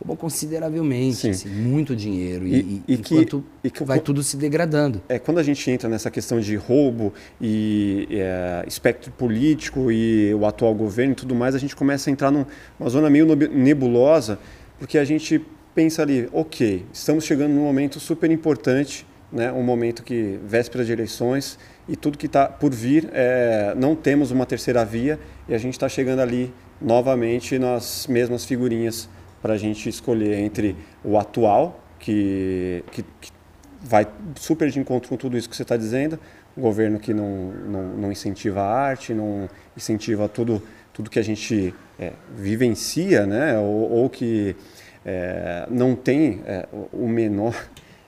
[0.00, 1.30] roubam consideravelmente, Sim.
[1.30, 2.46] assim, muito dinheiro.
[2.46, 5.00] E, E- e, e que- enquanto e que vai tudo se degradando.
[5.08, 10.46] é, quando a gente entra nessa questão de roubo e é, espectro político e o
[10.46, 12.46] atual governo e tudo mais, a gente começa a entrar num-
[12.78, 14.38] numa zona meio nebulosa,
[14.78, 15.40] porque a gente
[15.74, 20.90] pensa ali, ok, estamos chegando num momento super importante, né, um momento que véspera de
[20.92, 21.56] eleições
[21.88, 25.74] e tudo que está por vir, é, não temos uma terceira via e a gente
[25.74, 29.08] está chegando ali novamente nas mesmas figurinhas
[29.40, 33.32] para a gente escolher entre o atual, que, que, que
[33.80, 36.18] vai super de encontro com tudo isso que você está dizendo.
[36.56, 41.22] Um governo que não, não, não incentiva a arte, não incentiva tudo, tudo que a
[41.22, 43.58] gente é, vivencia, né?
[43.58, 44.56] ou, ou que
[45.04, 47.54] é, não tem é, o menor.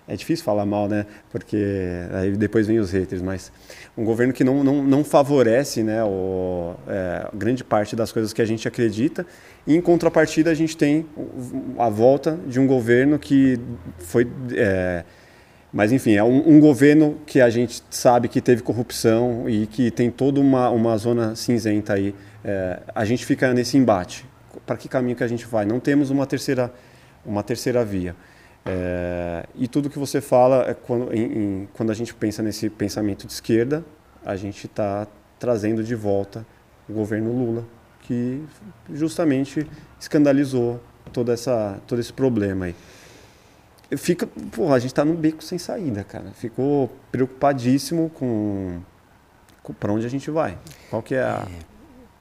[0.08, 1.06] É difícil falar mal, né?
[1.30, 1.56] Porque
[2.12, 3.52] aí depois vem os haters, mas
[3.96, 8.42] um governo que não, não, não favorece né, o, é, grande parte das coisas que
[8.42, 9.24] a gente acredita.
[9.66, 11.06] Em contrapartida, a gente tem
[11.78, 13.60] a volta de um governo que
[13.98, 14.26] foi.
[14.56, 15.04] é,
[15.72, 19.90] mas, enfim, é um, um governo que a gente sabe que teve corrupção e que
[19.90, 22.14] tem toda uma, uma zona cinzenta aí.
[22.44, 24.26] É, a gente fica nesse embate.
[24.66, 25.64] Para que caminho que a gente vai?
[25.64, 26.72] Não temos uma terceira,
[27.24, 28.14] uma terceira via.
[28.66, 32.68] É, e tudo que você fala, é quando, em- em- quando a gente pensa nesse
[32.68, 33.84] pensamento de esquerda,
[34.24, 35.06] a gente está
[35.38, 36.44] trazendo de volta
[36.88, 37.64] o governo Lula,
[38.12, 38.44] que
[38.94, 39.66] justamente
[39.98, 40.80] escandalizou
[41.12, 42.74] toda essa, todo esse problema aí.
[43.96, 46.30] Fica, porra, a gente está num beco sem saída, cara.
[46.32, 48.80] Ficou preocupadíssimo com,
[49.62, 50.58] com para onde a gente vai.
[50.88, 51.46] Qual que é a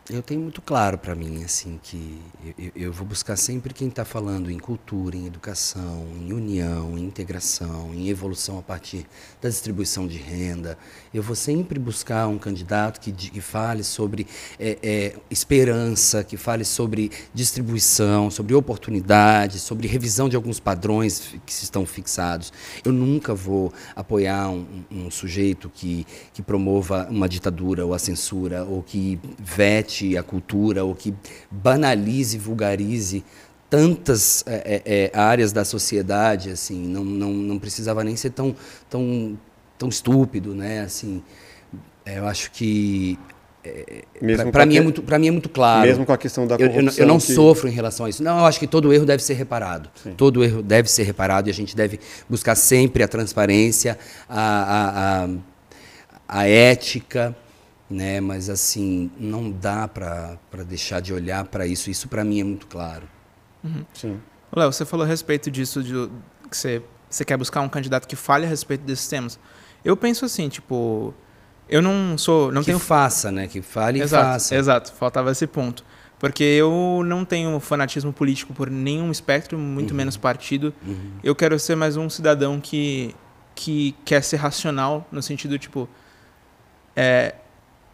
[0.10, 2.20] Eu tenho muito claro para mim, assim, que
[2.58, 7.04] eu- eu, vou buscar sempre quem está falando em cultura, em educação, em união, em
[7.06, 9.06] integração, em evolução a partir
[9.40, 10.76] da distribuição de renda.
[11.14, 14.26] Eu vou sempre buscar um candidato que, que fale sobre
[14.60, 21.54] é, é, esperança, que fale sobre distribuição, sobre oportunidade, sobre revisão de alguns padrões que
[21.54, 22.52] estão fixados.
[22.84, 28.00] Eu nunca vou apoiar um, um- um sujeito que, que promova uma ditadura ou a
[28.00, 31.14] censura, ou que vete a cultura, ou que
[31.50, 33.24] banalize, vulgarize
[33.70, 38.54] tantas é, é, é, áreas da sociedade, assim, não, não, não precisava nem ser tão,
[38.90, 39.38] tão,
[39.78, 40.82] tão estúpido, né?
[40.82, 41.24] Assim,
[42.06, 43.18] é, eu acho que
[44.44, 45.88] com para mim é muito para mim é muito claro.
[45.88, 46.94] mesmo com a questão da Eu- eu, corrupção.
[46.98, 48.24] não- eu não que- sofro em relação a isso.
[48.24, 49.90] Não, eu acho que todo erro deve ser reparado.
[50.18, 55.26] Todo erro deve ser reparado e a gente deve buscar sempre a transparência, a, a,
[55.26, 55.30] a,
[56.42, 57.36] a ética,
[57.92, 58.20] né?
[58.22, 61.90] Mas assim, não dá para deixar de olhar para isso.
[61.90, 63.04] Isso para mim é muito claro.
[63.94, 64.20] Sim.
[64.56, 65.94] Léo, você falou a respeito disso, de,
[66.50, 69.40] que você, você quer buscar um candidato que fale a respeito desses temas.
[69.84, 71.14] Eu penso assim, tipo,
[71.70, 73.48] eu não sou, não que tenho faça, né?
[73.48, 74.56] Que fale e exato, faça.
[74.56, 75.84] Exato, faltava esse ponto.
[76.20, 79.98] Porque eu não tenho fanatismo político por nenhum espectro, muito Uhum.
[79.98, 80.74] menos partido.
[80.86, 81.14] Uhum.
[81.24, 83.16] Eu quero ser mais um cidadão que,
[83.56, 85.90] que quer ser racional, no sentido, tipo.
[86.96, 87.36] É,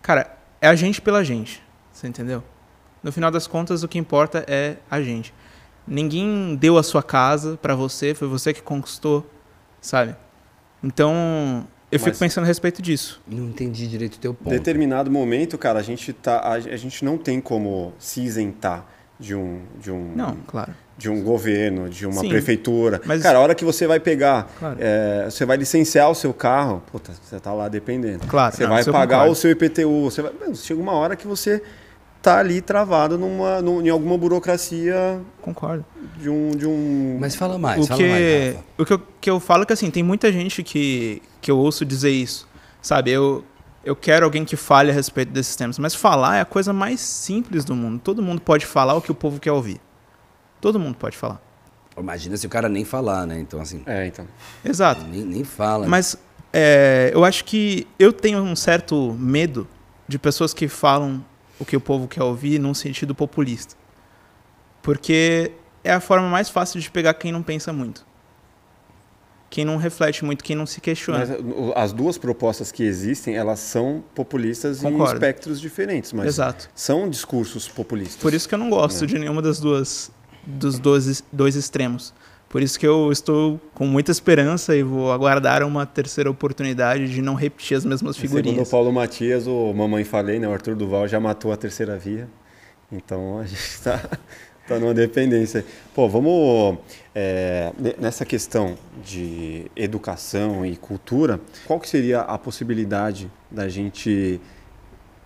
[0.08, 1.62] cara, é a gente pela gente.
[1.91, 2.41] Você entendeu?
[3.04, 5.34] No final das contas, o que importa é a gente.
[5.86, 9.30] Ninguém deu a sua casa pra você, foi você que conquistou,
[9.82, 10.15] sabe?
[10.82, 13.22] Então, eu fico Mas- pensando a respeito disso.
[13.28, 14.50] Não entendi direito o teu ponto.
[14.50, 18.86] Determinado momento, cara, a gente, tá, a, a gente não tem como se isentar
[19.20, 20.74] de um, de um, Não, claro.
[20.97, 22.99] De um governo, de uma Sim, prefeitura.
[23.05, 24.77] mas- Cara, a hora que você vai pegar, Claro.
[24.79, 28.25] é, você vai licenciar o seu carro, puta, você tá lá dependendo.
[28.27, 29.31] Claro, Você não, vai pagar concordo.
[29.31, 31.62] o seu IPTU, você vai, Mano, chega uma hora que você
[32.19, 35.86] tá ali travado numa, num- em alguma burocracia Concordo.
[36.19, 39.29] de um, de um Mas fala mais, o fala que, mais, o que eu, que
[39.29, 42.47] eu falo é que assim, tem muita gente que, que eu ouço dizer isso.
[42.81, 43.43] Sabe, eu,
[43.86, 45.77] eu quero alguém que fale a respeito desses temas.
[45.77, 47.99] Mas falar é a coisa mais simples do mundo.
[48.03, 49.79] Todo mundo pode falar o que o povo quer ouvir.
[50.62, 51.41] Todo mundo pode falar.
[51.98, 53.39] Imagina se o cara nem falar, né?
[53.39, 54.28] Então, assim, É, então.
[54.63, 55.04] Exato.
[55.06, 55.88] nem, nem fala.
[55.88, 56.15] Mas
[56.54, 59.67] é, eu acho que eu tenho um certo medo
[60.08, 61.24] de pessoas que falam
[61.60, 63.76] o que o povo quer ouvir num sentido populista.
[64.82, 65.52] Porque
[65.84, 68.06] é a forma mais fácil de pegar quem não pensa muito.
[69.50, 71.20] Quem não reflete muito, quem não se questiona.
[71.20, 71.30] Mas
[71.76, 75.13] as duas propostas que existem, elas são populistas em Concordo.
[75.13, 76.70] espectros diferentes, mas Exato.
[76.76, 78.17] são discursos populistas.
[78.22, 79.08] Por isso que eu não gosto É.
[79.08, 80.12] de nenhuma das duas
[80.47, 82.13] dos dois, dois extremos.
[82.49, 87.21] Por isso que eu estou com muita esperança e vou aguardar uma terceira oportunidade de
[87.21, 88.69] não repetir as mesmas Segundo o figurinhas.
[88.69, 92.29] Paulo Matias, o Mamãe Falei, né, o Arthur Duval já matou a terceira via.
[92.89, 94.01] Então a gente está
[94.65, 95.65] tá numa dependência.
[95.93, 96.77] Pô, vamos
[97.13, 104.39] é, ne- nessa questão de educação e cultura, qual que seria a possibilidade da gente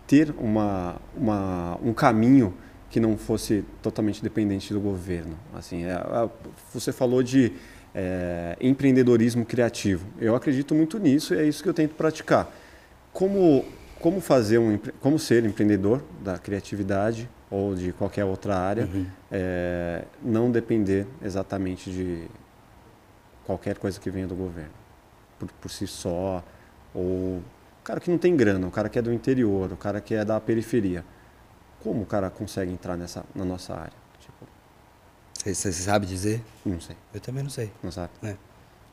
[0.08, 2.52] ter uma, uma, um caminho
[2.92, 5.36] que não fosse totalmente dependente do governo.
[5.56, 6.30] Assim, é, a-
[6.74, 7.54] você falou de
[7.96, 10.06] é, empreendedorismo criativo.
[10.20, 12.50] Eu acredito muito nisso e é isso que eu tento praticar.
[13.12, 13.66] Como,
[14.00, 19.06] como fazer um, como ser empreendedor da criatividade ou de qualquer outra área, Uhum.
[19.32, 22.28] é, não depender exatamente de
[23.46, 24.72] qualquer coisa que venha do governo,
[25.40, 26.44] por, por si só,
[26.94, 27.44] ou o
[27.84, 30.24] cara que não tem grana, o cara que é do interior, o cara que é
[30.24, 31.04] da periferia.
[31.84, 33.94] Como o cara consegue entrar nessa, na nossa área?
[34.20, 34.48] Tipo,
[35.44, 36.44] Você sabe dizer?
[36.66, 37.72] não sei, Eu também não sei.
[37.84, 38.12] não sabe?
[38.24, 38.36] É.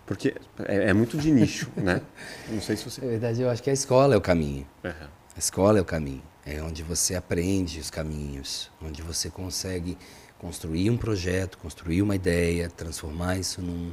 [0.07, 2.01] Porque é, é muito de nicho, né?
[2.49, 3.01] Não sei se você...
[3.03, 4.67] Na verdade, eu acho que a escola é o caminho.
[4.83, 5.09] Uhum.
[5.37, 6.23] A escola é o caminho.
[6.47, 9.99] É onde você aprende os caminhos, onde você consegue
[10.39, 13.93] construir um projeto, construir uma ideia, transformar isso num,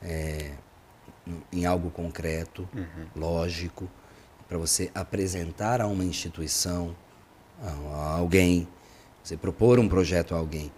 [0.00, 0.52] é,
[1.52, 2.68] em algo concreto,
[3.16, 3.90] lógico,
[4.48, 6.94] para você apresentar a uma instituição,
[7.62, 8.66] a, alguém,
[9.22, 10.70] você propor um projeto a alguém.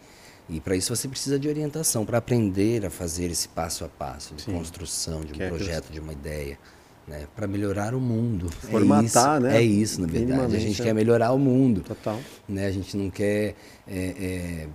[0.48, 4.34] E para isso você precisa de orientação, para aprender a fazer esse passo a passo
[4.34, 4.52] de Sim.
[4.52, 6.58] construção de um Que é projeto, de uma ideia,
[7.06, 7.28] né?
[7.36, 8.50] para melhorar o mundo.
[8.50, 9.56] Formatar, é isso, né?
[9.56, 10.56] É isso, na verdade.
[10.56, 10.84] A gente é.
[10.84, 11.82] quer melhorar o mundo.
[11.82, 12.18] Total.
[12.48, 12.66] Né?
[12.66, 13.54] A gente não quer
[13.86, 14.68] é, é,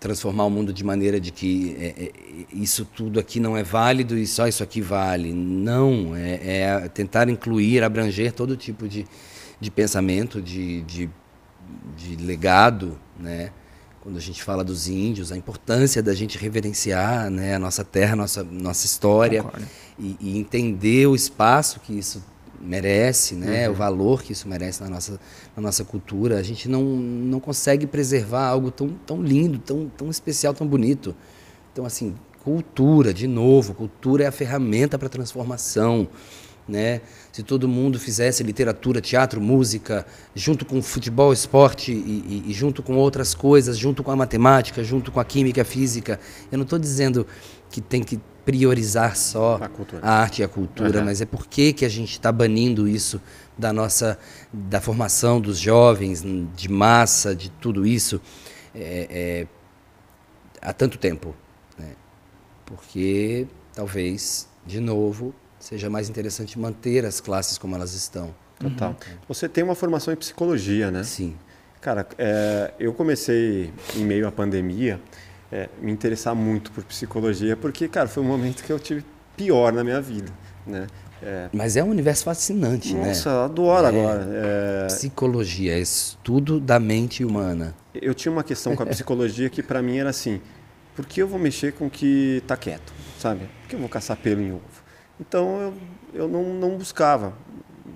[0.00, 2.12] transformar o mundo de maneira de que é, é,
[2.52, 5.32] isso tudo aqui não é válido e só isso aqui vale.
[5.32, 9.06] Não, é, é tentar incluir, abranger todo tipo de,
[9.62, 11.10] de pensamento, de, de,
[11.96, 13.52] de legado, né?
[14.00, 18.14] Quando a gente fala dos índios, a importância da gente reverenciar né, a nossa terra,
[18.14, 19.44] a nossa, nossa história
[19.96, 22.20] e, e entender o espaço que isso
[22.60, 23.68] merece, né?
[23.68, 23.74] Uhum.
[23.74, 25.20] O valor que isso merece na nossa,
[25.54, 26.38] na nossa cultura.
[26.38, 31.14] A gente não, não consegue preservar algo tão, tão lindo, tão, tão especial, tão bonito.
[31.72, 36.08] Então, assim, cultura, de novo, cultura é a ferramenta para a transformação,
[36.66, 37.00] né?
[37.32, 42.82] Se todo mundo fizesse literatura, teatro, música, junto com futebol, esporte e, e- e junto
[42.82, 46.64] com outras coisas, junto com a matemática, junto com a química, a física, eu não
[46.64, 47.26] estou dizendo
[47.70, 49.58] que tem que priorizar só
[50.02, 51.04] A a arte e a cultura, Uhum.
[51.06, 53.18] mas é por que que a gente está banindo isso
[53.56, 54.18] da nossa
[54.52, 56.22] da formação dos jovens,
[56.54, 58.20] de massa, de tudo isso
[58.74, 59.46] é, é,
[60.60, 61.34] há tanto tempo,
[61.78, 61.92] né?
[62.66, 68.34] Porque talvez de novo seja mais interessante manter as classes como elas estão.
[68.58, 68.96] Total.
[69.28, 71.02] Você tem uma formação em psicologia, né?
[71.04, 71.36] Sim.
[71.80, 75.00] Cara, é, eu comecei em meio à pandemia
[75.50, 79.04] é, me interessar muito por psicologia, porque, cara, foi um momento que eu tive
[79.36, 80.30] pior na minha vida,
[80.66, 80.86] né?
[81.22, 81.48] É.
[81.52, 83.08] Mas é um universo fascinante, né?
[83.08, 83.88] Nossa, eu adoro É.
[83.88, 84.28] agora.
[84.32, 87.74] É, Psicologia, é estudo da mente humana.
[87.94, 90.40] eu tinha uma questão com a psicologia que pra mim era assim:
[90.96, 93.40] por que eu vou mexer com o que tá quieto, sabe?
[93.62, 94.62] Por que eu vou caçar pelo em ovo?
[95.22, 95.74] Então eu,
[96.22, 97.32] eu não, não buscava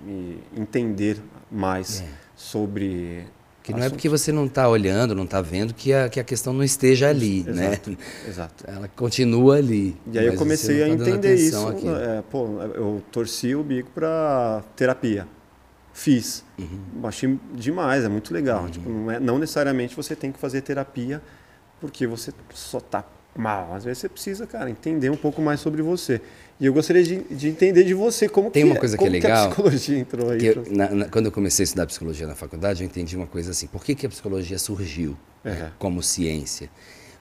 [0.05, 1.17] me entender
[1.51, 2.05] mais É.
[2.35, 3.25] sobre.
[3.61, 6.23] Que não é porque você não está olhando, não está vendo, que a, que a
[6.23, 7.73] questão não esteja ali, né?
[7.73, 8.63] Exato, exato.
[8.71, 9.97] Ela continua ali.
[10.09, 11.57] E aí eu comecei a tá entender isso.
[11.97, 15.27] é, pô, eu torci o bico para terapia.
[15.91, 16.45] Fiz.
[16.57, 16.79] Uhum.
[17.03, 18.69] Achei demais, é muito legal.
[18.69, 21.21] Tipo, não, é, não necessariamente você tem que fazer terapia
[21.81, 23.03] porque você só tá
[23.35, 23.73] mal.
[23.73, 26.21] Às vezes você precisa, cara, entender um pouco mais sobre você.
[26.59, 29.09] E eu gostaria de, de entender de você como Tem que uma coisa que é
[29.09, 30.39] legal, a psicologia entrou aí.
[30.39, 33.27] Que eu- na- na- quando eu comecei a estudar psicologia na faculdade, eu entendi uma
[33.27, 35.69] coisa assim: por que, que a psicologia surgiu né, Uhum.
[35.77, 36.69] como ciência?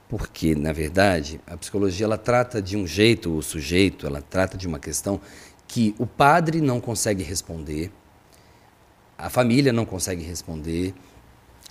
[0.08, 4.66] Porque, na verdade, a psicologia ela trata de um jeito, o sujeito, ela trata de
[4.66, 5.20] uma questão
[5.68, 7.90] que o padre não consegue responder,
[9.18, 10.94] a família não consegue responder,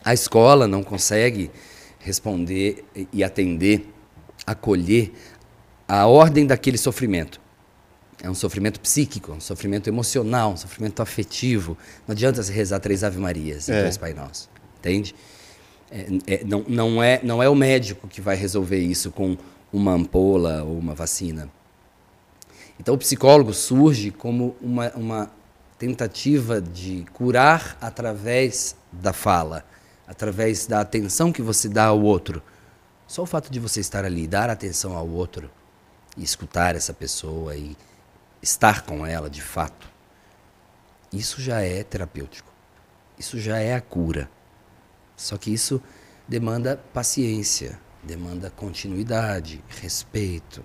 [0.04, 1.50] a escola não consegue
[2.00, 3.90] responder e atender,
[4.46, 5.14] acolher
[5.88, 7.40] a ordem daquele sofrimento.
[8.22, 11.78] É um sofrimento psíquico, um sofrimento emocional, um sofrimento afetivo.
[12.08, 13.82] Não adianta você rezar três Ave Marias e É.
[13.82, 14.50] dois Pai Nosso.
[14.80, 15.14] Entende?
[15.92, 19.38] É, é, não, não, é, não é o médico que vai resolver isso com
[19.72, 21.50] uma ampola ou uma vacina.
[22.80, 25.32] Então, o psicólogo surge como uma, uma
[25.78, 29.66] tentativa de curar através da fala,
[30.08, 32.42] através da atenção que você dá ao outro.
[33.08, 35.50] Só o fato de você estar ali, dar atenção ao outro,
[36.18, 37.76] e escutar essa pessoa e
[38.42, 39.90] estar com ela de fato,
[41.12, 42.52] isso já é terapêutico.
[43.18, 44.30] Isso já é a cura.
[45.16, 45.82] Só que isso
[46.28, 50.64] demanda paciência, demanda continuidade, respeito,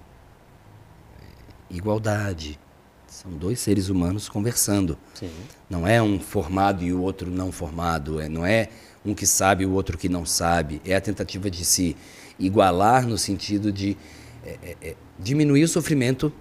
[1.21, 1.27] eh,
[1.71, 2.59] igualdade.
[3.07, 4.99] São dois seres humanos conversando.
[5.15, 5.31] Sim.
[5.69, 8.21] Não é um formado e o outro não formado.
[8.21, 8.71] É, não é
[9.05, 10.81] um que sabe e o outro que não sabe.
[10.85, 11.97] É a tentativa de se
[12.39, 13.97] igualar no sentido de
[14.45, 16.33] é, é, é, diminuir o sofrimento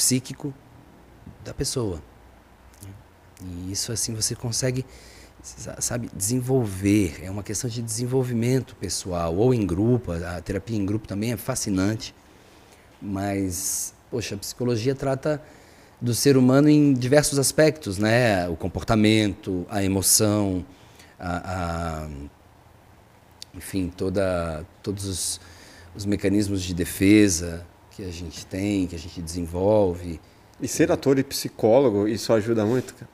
[0.00, 0.54] psíquico
[1.44, 2.02] da pessoa.
[3.44, 4.84] E isso assim você consegue,
[5.42, 7.20] sa- sabe, desenvolver.
[7.22, 10.12] É uma questão de desenvolvimento pessoal ou em grupo.
[10.12, 12.14] A terapia em grupo também é fascinante.
[13.00, 15.42] Mas, poxa, a psicologia trata
[16.00, 18.48] do ser humano em diversos aspectos, né?
[18.48, 20.64] O comportamento, a emoção,
[21.18, 22.08] a, a-
[23.54, 25.40] enfim, toda, todos os,
[25.94, 27.66] os mecanismos de defesa
[28.00, 30.20] que a gente tem, que a gente desenvolve.
[30.60, 33.10] E ser ator e psicólogo, isso ajuda muito, cara.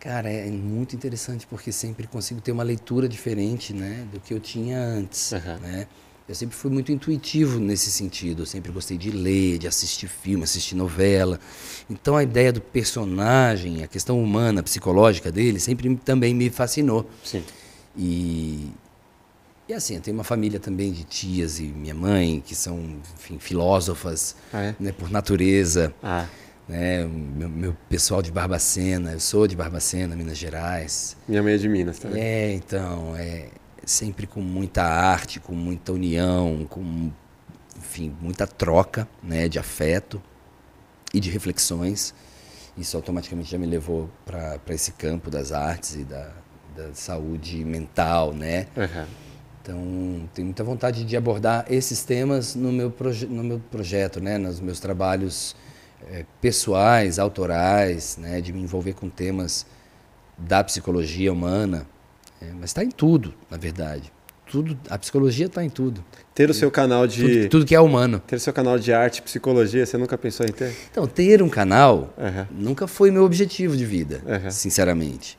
[0.00, 4.40] Cara, é muito interessante porque sempre consigo ter uma leitura diferente, né, do que eu
[4.40, 5.58] tinha antes, Aham.
[5.62, 5.86] né?
[6.26, 10.42] Eu sempre fui muito intuitivo nesse sentido, eu sempre gostei de ler, de assistir filme,
[10.42, 11.38] assistir novela.
[11.88, 17.06] Então a ideia do personagem, a questão humana, psicológica dele, sempre também me fascinou.
[17.22, 17.42] Sim.
[17.94, 18.70] E,
[19.68, 22.78] e assim, eu tenho uma família também de tias e minha mãe, que são,
[23.16, 24.74] enfim, filósofas, Ah, é?
[24.78, 26.26] né, por natureza Ah,
[26.68, 27.04] né?
[27.06, 31.16] Meu, meu pessoal de Barbacena, eu sou de Barbacena, Minas Gerais.
[31.28, 32.22] minha mãe é de Minas também.
[32.22, 33.48] É, então, é
[33.84, 37.10] sempre com muita arte, com muita união, com,
[37.76, 40.22] enfim, muita troca, né, de afeto
[41.12, 42.14] e de reflexões.
[42.76, 46.32] Isso automaticamente já me levou para esse campo das artes e da,
[46.76, 48.66] da saúde mental, né?
[48.76, 49.06] Aham.
[49.64, 52.92] Então, tenho muita vontade de abordar esses temas no meu,
[53.30, 54.36] no meu projeto, né?
[54.36, 55.56] nos meus trabalhos
[56.10, 58.42] eh, pessoais, autorais, né?
[58.42, 59.64] de me envolver com temas
[60.36, 61.86] da psicologia humana.
[62.42, 64.12] eh, mas está em tudo, na verdade.
[64.46, 66.04] Tudo, a psicologia está em tudo.
[66.34, 67.22] Ter o seu canal de.
[67.22, 67.48] tudo.
[67.48, 68.20] Tudo que é humano.
[68.26, 70.74] Ter o seu canal de arte e psicologia, você nunca pensou em ter?
[70.90, 72.46] Então, ter um canal Aham.
[72.50, 74.50] nunca foi meu objetivo de vida, Aham.
[74.50, 75.38] sinceramente.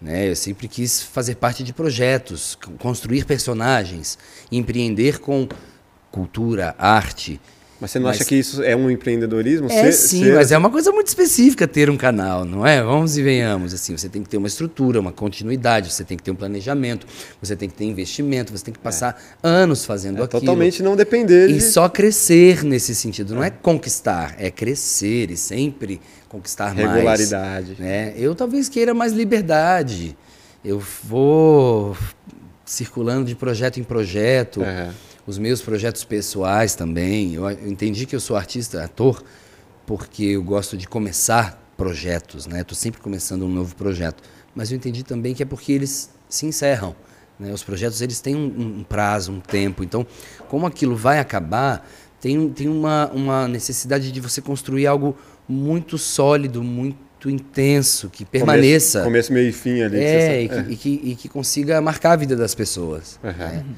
[0.00, 0.28] Né?
[0.28, 4.18] Eu sempre quis fazer parte de projetos, construir personagens,
[4.52, 5.48] empreender com
[6.10, 7.40] cultura, arte.
[7.78, 9.66] Mas você não Mas- acha que isso é um empreendedorismo?
[9.70, 12.82] É Ser- sim, ser- mas é uma coisa muito específica ter um canal, não é?
[12.82, 16.22] Vamos e venhamos, assim, você tem que ter uma estrutura, uma continuidade, você tem que
[16.22, 17.06] ter um planejamento,
[17.40, 20.40] você tem que ter investimento, você tem que passar anos fazendo é aquilo.
[20.40, 21.60] totalmente não depender E de...
[21.60, 26.90] só crescer nesse sentido, não é conquistar, é crescer e sempre conquistar mais.
[26.90, 27.76] regularidade.
[27.78, 28.14] né?
[28.16, 30.16] Eu talvez queira mais liberdade.
[30.64, 31.94] Eu vou
[32.64, 34.94] circulando de projeto em projeto, Aham.
[35.26, 37.34] Os meus projetos pessoais também.
[37.34, 39.22] Eu, eu entendi que eu sou artista, ator,
[39.84, 42.60] porque eu gosto de começar projetos, né?
[42.60, 44.22] Estou sempre começando um novo projeto.
[44.54, 46.94] Mas eu entendi também que é porque eles se encerram.
[47.38, 47.52] Né?
[47.52, 49.84] Os projetos eles têm um, um prazo, um tempo.
[49.84, 50.06] Então,
[50.48, 51.86] como aquilo vai acabar,
[52.20, 55.16] tem, tem uma, uma necessidade de você construir algo
[55.46, 59.00] muito sólido, muito intenso, que permaneça.
[59.00, 59.98] Começo, começo meio e fim ali.
[59.98, 60.66] É, e que, é.
[60.70, 63.20] E, que, e que consiga marcar a vida das pessoas.
[63.22, 63.74] Uhum.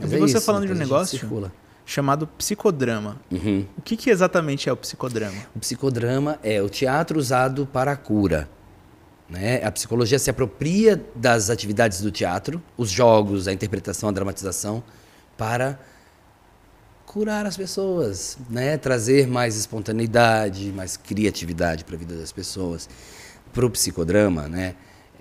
[0.00, 0.04] É.
[0.04, 1.50] Eu vi é você isso, falando de um negócio
[1.84, 3.20] chamado psicodrama.
[3.30, 3.64] Uhum.
[3.78, 5.36] O que, que exatamente é o psicodrama?
[5.54, 8.48] O psicodrama é o teatro usado para a cura.
[9.28, 9.64] Né?
[9.64, 14.82] A psicologia se apropria das atividades do teatro, os jogos, a interpretação, a dramatização,
[15.36, 15.78] para
[17.04, 18.76] curar as pessoas, né?
[18.76, 22.88] trazer mais espontaneidade, mais criatividade para a vida das pessoas.
[23.52, 24.74] Para o psicodrama, né?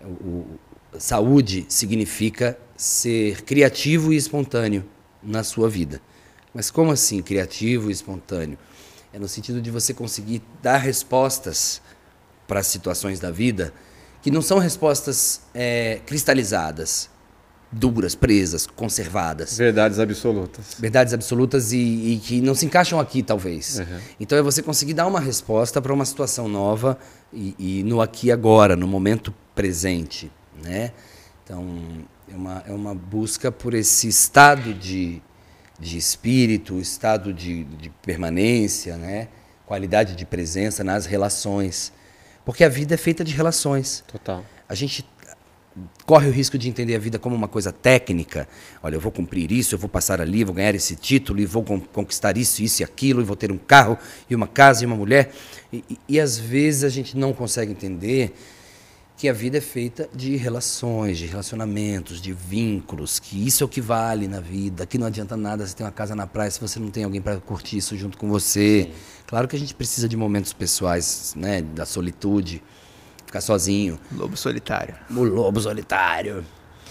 [0.04, 0.60] O, o,
[1.00, 4.86] saúde significa ser criativo e espontâneo
[5.22, 6.02] na sua vida.
[6.54, 8.58] Mas como assim criativo e espontâneo?
[9.14, 11.82] É no sentido de você conseguir dar respostas
[12.48, 13.74] para as situações da vida
[14.22, 17.10] que não são respostas é, cristalizadas,
[17.72, 19.58] duras, presas, conservadas.
[19.58, 20.76] Verdades absolutas.
[20.80, 23.80] Verdades absolutas e, e que não se encaixam aqui, talvez.
[23.80, 24.00] Uhum.
[24.20, 26.98] Então é você conseguir dar uma resposta para uma situação nova
[27.32, 30.32] e, e, no aqui e agora, no momento presente.
[30.64, 30.92] Né?
[31.44, 35.22] Então é uma, é uma busca por esse estado de,
[35.80, 39.28] de espírito, estado de, de permanência, né?
[39.66, 41.92] qualidade de presença nas relações.
[42.44, 44.04] Porque a vida é feita de relações.
[44.08, 44.46] Total.
[44.68, 45.06] A gente
[46.06, 48.48] corre o risco de entender a vida como uma coisa técnica.
[48.82, 51.64] Olha, eu vou cumprir isso, eu vou passar ali, vou ganhar esse título, e vou
[51.64, 53.98] conquistar isso, isso e aquilo, e vou ter um carro,
[54.30, 55.32] e uma casa, e uma mulher.
[55.74, 58.34] E, e, e às vezes a gente não consegue entender
[59.18, 63.70] que a vida é feita de relações, de relacionamentos, de vínculos, que isso é o
[63.70, 66.60] que vale na vida, que não adianta nada você ter uma casa na praia se
[66.60, 68.90] você não tem alguém para curtir isso junto com você.
[68.92, 68.92] Sim.
[69.26, 72.62] Claro que a gente precisa de momentos pessoais, né, da solitude,
[73.26, 73.98] ficar sozinho.
[74.12, 74.96] Lobo solitário.
[75.10, 76.46] O lobo solitário.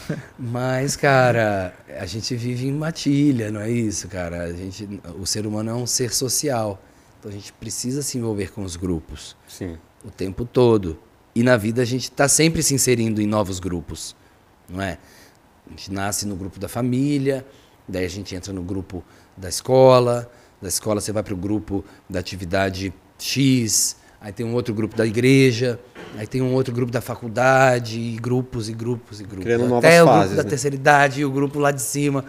[0.38, 4.44] Mas, cara, a gente vive em matilha, não é isso, cara?
[4.44, 6.82] A gente, o ser humano é um ser social.
[7.18, 9.36] Então a gente precisa se envolver com os grupos.
[9.46, 9.78] Sim.
[10.04, 10.98] O tempo todo.
[11.34, 14.14] E na vida a gente está sempre se inserindo em novos grupos,
[14.68, 14.98] não é?
[15.66, 17.44] A gente nasce no grupo da família,
[17.88, 19.02] daí a gente entra no grupo
[19.36, 20.30] da escola,
[20.62, 24.96] da escola você vai para o grupo da atividade X, aí tem um outro grupo
[24.96, 25.80] da igreja,
[26.16, 29.44] aí tem um outro grupo da faculdade, e grupos e grupos e grupos.
[29.44, 30.48] Criando Até novas o fases, grupo da né?
[30.48, 32.24] terceira idade e o grupo lá de cima.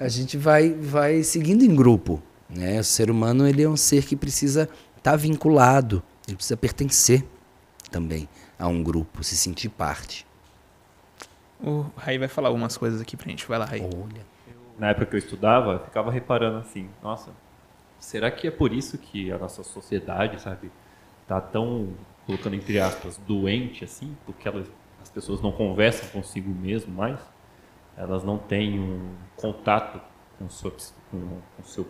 [0.00, 2.20] a gente vai, vai seguindo em grupo.
[2.48, 2.80] Né?
[2.80, 4.62] O ser humano ele é um ser que precisa
[4.96, 7.24] estar tá vinculado, ele precisa pertencer
[7.92, 8.28] também
[8.60, 10.26] a um grupo, se sentir parte.
[11.62, 13.46] O Raí vai falar algumas coisas aqui pra gente.
[13.46, 13.80] Vai lá, Raí.
[13.82, 14.24] Olha.
[14.78, 17.30] Na época que eu estudava, eu ficava reparando assim, nossa,
[17.98, 20.70] será que é por isso que a nossa sociedade, sabe,
[21.26, 21.94] tá tão,
[22.26, 24.16] colocando entre aspas, doente assim?
[24.24, 24.66] Porque elas,
[25.02, 27.20] as pessoas não conversam consigo mesmo mais?
[27.96, 30.00] Elas não têm um contato
[30.38, 30.74] com, sua,
[31.10, 31.86] com, com seu,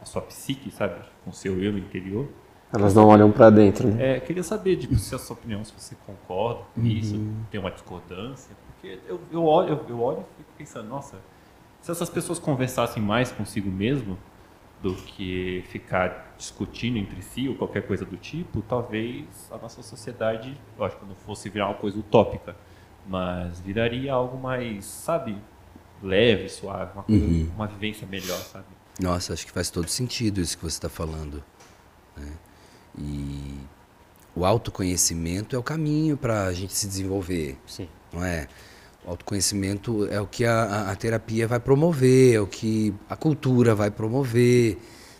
[0.00, 1.00] a sua psique, sabe?
[1.24, 2.28] Com o seu eu interior?
[2.72, 4.16] Elas não olham para dentro, né?
[4.16, 6.86] É, queria saber de se a sua opinião, se você concorda com uhum.
[6.86, 11.16] isso, tem uma discordância, porque eu, eu olho, eu, eu olho e fico pensando, nossa,
[11.80, 14.16] se essas pessoas conversassem mais consigo mesmo
[14.82, 20.56] do que ficar discutindo entre si ou qualquer coisa do tipo, talvez a nossa sociedade,
[20.78, 22.56] lógico, não fosse virar uma coisa utópica,
[23.06, 25.36] mas viraria algo mais, sabe,
[26.02, 27.50] leve, suave, uma, coisa, uhum.
[27.54, 28.66] uma vivência melhor, sabe?
[28.98, 31.42] Nossa, acho que faz todo sentido isso que você está falando.
[32.16, 32.32] Né?
[32.98, 33.54] E
[34.34, 37.56] o autoconhecimento é o caminho para a gente se desenvolver.
[37.66, 37.88] Sim.
[38.12, 38.46] Não é?
[39.04, 43.74] O autoconhecimento é o que a, a, terapia vai promover, é o que a cultura
[43.74, 44.78] vai promover,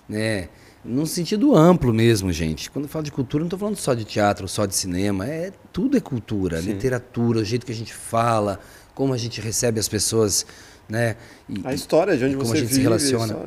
[0.09, 0.49] né?
[0.85, 2.71] Num sentido amplo mesmo, gente.
[2.71, 5.27] Quando eu falo de cultura, não estou falando só de teatro, só de cinema.
[5.27, 6.61] É, tudo é cultura.
[6.61, 6.73] Sim.
[6.73, 8.59] Literatura, o jeito que a gente fala,
[8.95, 10.47] como a gente recebe as pessoas,
[10.89, 11.17] né?
[11.49, 13.35] E, a história de onde como você a gente vive, se relaciona.
[13.35, 13.47] Só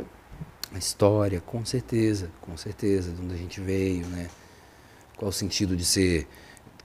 [0.73, 4.27] a história, com certeza, com certeza, de onde a gente veio, né?
[5.15, 6.27] Qual o sentido de ser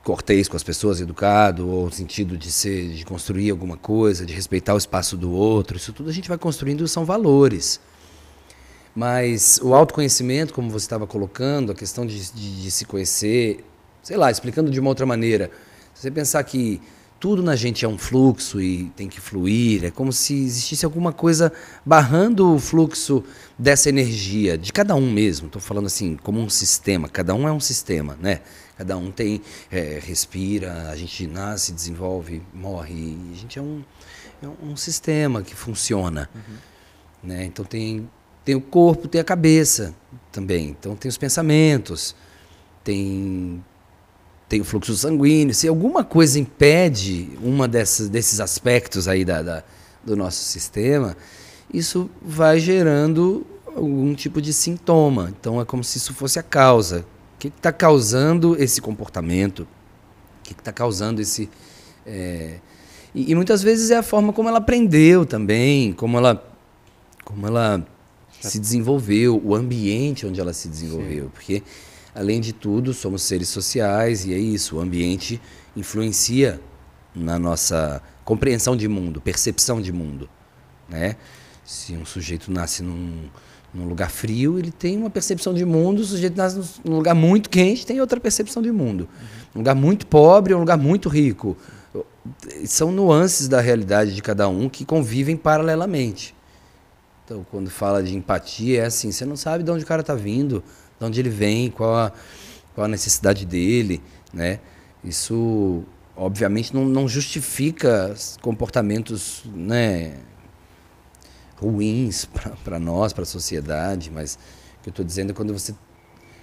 [0.04, 4.32] cortês com as pessoas, educado, ou o sentido de ser, de construir alguma coisa, de
[4.32, 7.80] respeitar o espaço do outro, isso tudo a gente vai construindo são valores.
[8.94, 13.64] Mas o autoconhecimento, como você estava colocando, a questão de, de, de se conhecer,
[14.02, 15.50] sei lá, explicando de uma outra maneira,
[15.94, 16.80] se você pensar que
[17.20, 19.84] tudo na gente é um fluxo e tem que fluir.
[19.84, 21.52] É como se existisse alguma coisa
[21.84, 23.24] barrando o fluxo
[23.58, 25.46] dessa energia, de cada um mesmo.
[25.46, 27.08] Estou falando assim, como um sistema.
[27.08, 28.40] Cada um é um sistema, né?
[28.76, 33.18] Cada um tem, é, respira, a gente nasce, desenvolve, morre.
[33.32, 33.82] a gente é um,
[34.40, 36.30] é um sistema que funciona.
[36.32, 36.56] Uhum.
[37.24, 37.44] Né?
[37.44, 38.08] Então tem,
[38.44, 39.92] tem o corpo, tem a cabeça
[40.30, 40.68] também.
[40.68, 42.14] Então tem os pensamentos,
[42.84, 43.64] tem
[44.48, 49.62] tem o fluxo sanguíneo, se alguma coisa impede uma dessas, desses aspectos aí da, da,
[50.02, 51.16] do nosso sistema,
[51.72, 55.32] isso vai gerando algum tipo de sintoma.
[55.38, 57.04] Então é como se isso fosse a causa
[57.36, 59.60] O que está causando esse comportamento?
[59.60, 59.66] O
[60.42, 61.48] que está causando esse.
[62.06, 62.56] É...
[63.14, 66.46] E, e, muitas vezes é a forma como ela aprendeu também, como ela,
[67.24, 67.84] como ela
[68.40, 71.24] se desenvolveu, o ambiente onde ela se desenvolveu.
[71.24, 71.30] Sim.
[71.32, 71.62] Porque,
[72.18, 75.40] além de tudo, somos seres sociais e é isso, o ambiente
[75.76, 76.60] influencia
[77.14, 80.28] na nossa compreensão de mundo, percepção de mundo.
[80.88, 81.14] Né?
[81.64, 83.28] Se um sujeito nasce num,
[83.72, 87.48] num lugar frio, ele tem uma percepção de mundo, o sujeito nasce num lugar muito
[87.48, 89.02] quente, tem outra percepção de mundo.
[89.02, 89.28] Uhum.
[89.54, 91.56] Um lugar muito pobre, um lugar muito rico.
[92.64, 96.34] São nuances da realidade de cada um que convivem paralelamente.
[97.24, 100.14] Então, quando fala de empatia, é assim, você não sabe de onde o cara está
[100.14, 100.64] vindo,
[100.98, 102.12] de onde ele vem, qual a,
[102.74, 104.60] qual a necessidade dele, né?
[105.02, 105.84] Isso,
[106.16, 110.16] obviamente, não, não justifica comportamentos, né,
[111.56, 112.28] ruins
[112.64, 114.38] para nós, para a sociedade, mas
[114.78, 115.72] o que eu estou dizendo é quando você,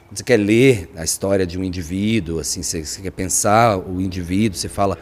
[0.07, 3.99] quando você quer ler a história de um indivíduo, assim, você, você quer pensar o
[4.01, 4.97] indivíduo, você fala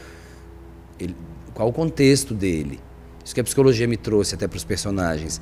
[1.00, 1.16] ele,
[1.54, 2.80] qual o contexto dele.
[3.24, 5.40] Isso que a psicologia me trouxe até para os personagens.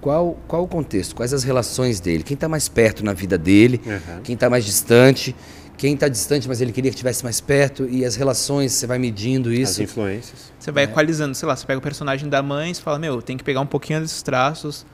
[0.00, 1.14] Qual, qual o contexto?
[1.14, 2.22] Quais as relações dele?
[2.22, 3.80] Quem está mais perto na vida dele?
[3.84, 4.22] Uhum.
[4.22, 5.34] Quem está mais distante?
[5.78, 8.98] quem está distante, mas ele queria que estivesse mais perto, e as relações, você vai
[8.98, 9.80] medindo isso.
[9.80, 10.52] As influências.
[10.58, 10.86] Você vai é.
[10.88, 13.60] equalizando, sei lá, você pega o personagem da mãe e fala, meu, tem que pegar
[13.60, 14.84] um pouquinho desses traços.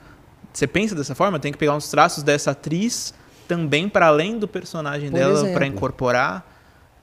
[0.53, 1.39] Você pensa dessa forma?
[1.39, 3.13] Tem que pegar uns traços dessa atriz
[3.47, 6.54] também para além do personagem Por dela para incorporar.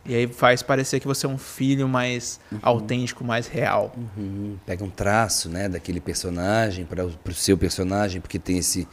[0.05, 2.59] E aí faz parecer que você é um filho mais uhum.
[2.63, 3.95] autêntico, mais real.
[4.17, 4.57] Uhum.
[4.67, 8.87] Pega um traço né, daquele personagem para o seu personagem, porque tem esse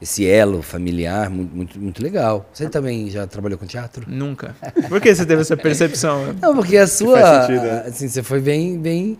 [0.00, 2.48] esse elo familiar muito, muito, muito, legal.
[2.54, 4.06] Você também já trabalhou com teatro?
[4.08, 4.56] Nunca.
[4.88, 6.32] Por que você teve essa percepção?
[6.40, 7.42] Não, porque a sua.
[7.42, 7.84] Sentido, né?
[7.86, 9.18] assim, você foi bem, bem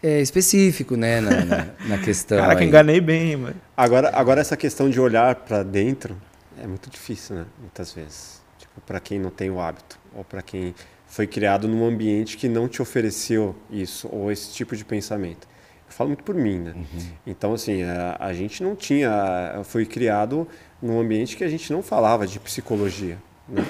[0.00, 2.38] é, específico, né, na, na, na questão.
[2.38, 3.56] Caraca, enganei bem, mano.
[3.76, 6.16] Agora, agora essa questão de olhar para dentro
[6.62, 7.44] é muito difícil, né?
[7.58, 8.39] Muitas vezes.
[8.86, 10.74] Para quem não tem o hábito, ou para quem
[11.06, 15.48] foi criado num ambiente que não te ofereceu isso, ou esse tipo de pensamento.
[15.88, 16.72] Eu falo muito por mim, né?
[16.76, 17.00] Uhum.
[17.26, 19.60] Então, assim, a, a, gente não tinha.
[19.64, 20.46] Foi criado
[20.80, 23.18] num ambiente que a gente não falava de psicologia.
[23.48, 23.64] Né?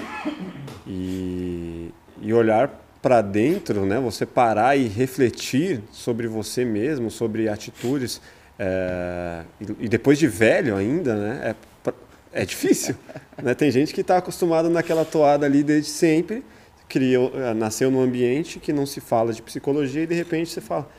[0.85, 1.91] E,
[2.21, 2.69] e olhar
[3.01, 3.99] para dentro, né?
[3.99, 8.21] Você parar e refletir sobre você mesmo, sobre atitudes.
[8.59, 11.41] É, e, e, depois de velho ainda, né?
[11.43, 11.55] É,
[12.33, 12.95] é difícil.
[13.41, 13.53] né?
[13.53, 16.43] Tem gente que está acostumado naquela toada ali desde sempre,
[16.87, 20.89] criou, nasceu num ambiente que não se fala de psicologia e de repente você fala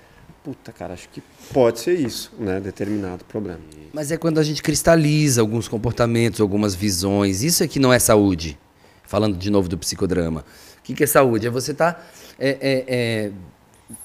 [0.42, 1.22] puta, cara, acho que
[1.52, 2.60] pode ser isso, né?
[2.60, 3.60] Determinado problema.
[3.92, 7.42] Mas é quando a gente cristaliza alguns comportamentos, algumas visões.
[7.42, 8.58] Isso é que não é saúde.
[9.04, 10.44] Falando de novo do psicodrama.
[10.78, 11.46] O que, que é saúde?
[11.46, 11.92] É você estar.
[11.92, 12.06] Tá,
[12.38, 13.30] é, é, é,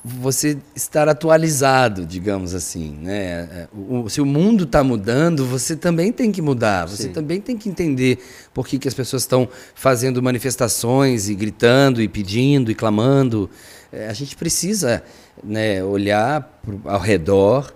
[0.03, 2.97] você estar atualizado, digamos assim.
[3.01, 3.49] Né?
[3.51, 6.87] É, o, se o mundo está mudando, você também tem que mudar.
[6.87, 7.11] Você Sim.
[7.11, 8.19] também tem que entender
[8.53, 13.49] por que, que as pessoas estão fazendo manifestações e gritando e pedindo e clamando.
[13.91, 15.03] É, a gente precisa
[15.43, 17.73] né, olhar pro, ao redor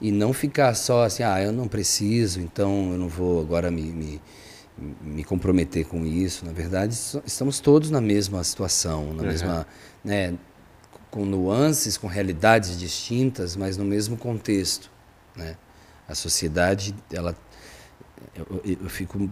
[0.00, 3.82] e não ficar só assim, ah, eu não preciso, então eu não vou agora me,
[3.82, 4.20] me,
[5.00, 6.44] me comprometer com isso.
[6.44, 9.28] Na verdade, estamos todos na mesma situação, na uhum.
[9.28, 9.66] mesma,
[10.04, 10.34] né,
[11.12, 14.90] com nuances, com realidades distintas, mas no mesmo contexto.
[15.36, 15.56] Né?
[16.08, 17.36] A sociedade, ela,
[18.34, 19.30] eu, eu fico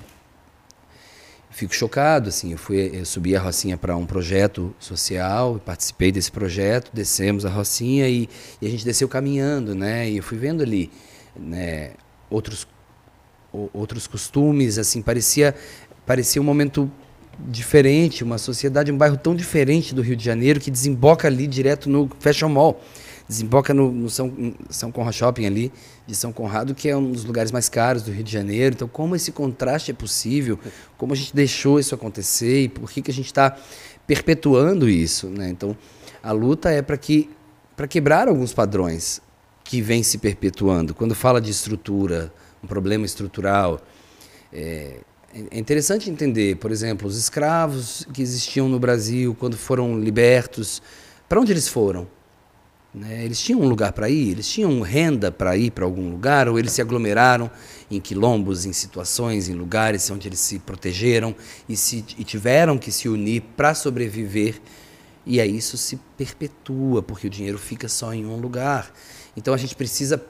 [1.52, 6.30] fico chocado assim eu fui eu subi a Rocinha para um projeto social participei desse
[6.30, 8.28] projeto descemos a Rocinha e,
[8.62, 10.92] e, a gente desceu caminhando né e eu fui vendo ali
[11.36, 11.90] né
[12.30, 12.68] outros
[13.72, 15.52] outros costumes assim parecia
[16.06, 16.90] parecia um momento
[17.48, 21.88] diferente uma sociedade um bairro tão diferente do Rio de Janeiro que desemboca ali direto
[21.88, 22.80] no Fashion Mall
[23.30, 24.32] desemboca no, no São,
[24.68, 25.72] São Conrado Shopping ali,
[26.04, 28.74] de São Conrado, que é um dos lugares mais caros do Rio de Janeiro.
[28.74, 30.58] Então, como esse contraste é possível?
[30.98, 33.56] Como a gente deixou isso acontecer e por que, que a gente está
[34.04, 35.28] perpetuando isso?
[35.28, 35.48] Né?
[35.48, 35.76] Então,
[36.20, 37.30] a luta é para que
[37.76, 39.22] para quebrar alguns padrões
[39.64, 40.94] que vêm se perpetuando.
[40.94, 42.30] Quando fala de estrutura,
[42.62, 43.80] um problema estrutural,
[44.52, 44.98] é,
[45.32, 50.82] é interessante entender, por exemplo, os escravos que existiam no Brasil, quando foram libertos,
[51.28, 52.08] para onde eles foram?
[52.92, 53.24] Né?
[53.24, 56.58] Eles tinham um lugar para ir, eles tinham renda para ir para algum lugar, ou
[56.58, 57.48] eles se aglomeraram
[57.88, 61.34] em quilombos, em situações, em lugares onde eles se protegeram
[61.68, 64.60] e, se, e tiveram que se unir para sobreviver.
[65.24, 68.92] E aí isso se perpetua, porque o dinheiro fica só em um lugar.
[69.36, 70.20] Então a gente precisa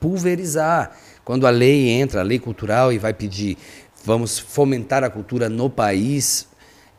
[0.00, 0.96] pulverizar.
[1.24, 3.56] Quando a lei entra, a lei cultural, e vai pedir,
[4.04, 6.46] vamos fomentar a cultura no país,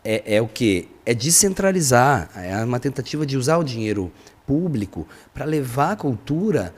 [0.03, 0.89] é, é o que?
[1.06, 2.30] É descentralizar.
[2.36, 4.12] É uma tentativa de usar o dinheiro
[4.45, 6.74] público para levar a cultura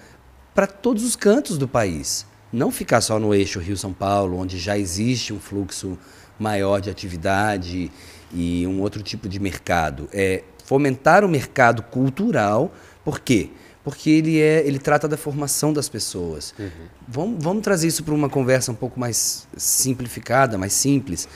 [0.53, 2.25] para todos os cantos do país.
[2.51, 5.97] Não ficar só no eixo Rio-São Paulo, onde já existe um fluxo
[6.39, 7.91] maior de atividade
[8.33, 10.09] e um outro tipo de mercado.
[10.11, 12.73] É fomentar o mercado cultural,
[13.03, 13.49] por quê?
[14.05, 16.53] Ele, é, ele trata da formação das pessoas.
[16.57, 16.69] Uhum.
[17.07, 21.27] Vamos, vamos trazer isso para uma conversa um pouco mais simplificada, mais simples.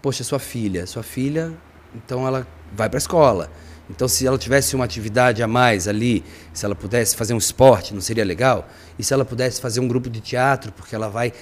[0.00, 1.52] Poxa, sua filha, sua filha,
[1.94, 3.50] então ela vai para a escola.
[3.88, 7.92] Então, se ela tivesse uma atividade a mais ali, se ela pudesse fazer um esporte,
[7.92, 8.68] não seria legal?
[8.98, 11.32] E se ela pudesse fazer um grupo de teatro, porque ela vai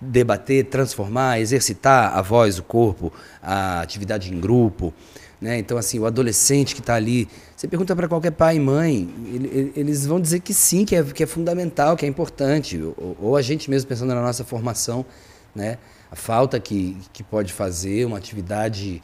[0.00, 3.12] debater, transformar, exercitar a voz, o corpo,
[3.42, 4.92] a atividade em grupo.
[5.40, 5.58] Né?
[5.58, 9.72] Então, assim, o adolescente que está ali, você pergunta para qualquer pai e mãe, ele,
[9.76, 12.80] eles vão dizer que sim, que é, que é fundamental, que é importante.
[12.82, 15.04] Ou, ou, a gente mesmo pensando na nossa formação,
[15.54, 15.78] né?
[16.10, 19.02] a falta que, que pode fazer, uma atividade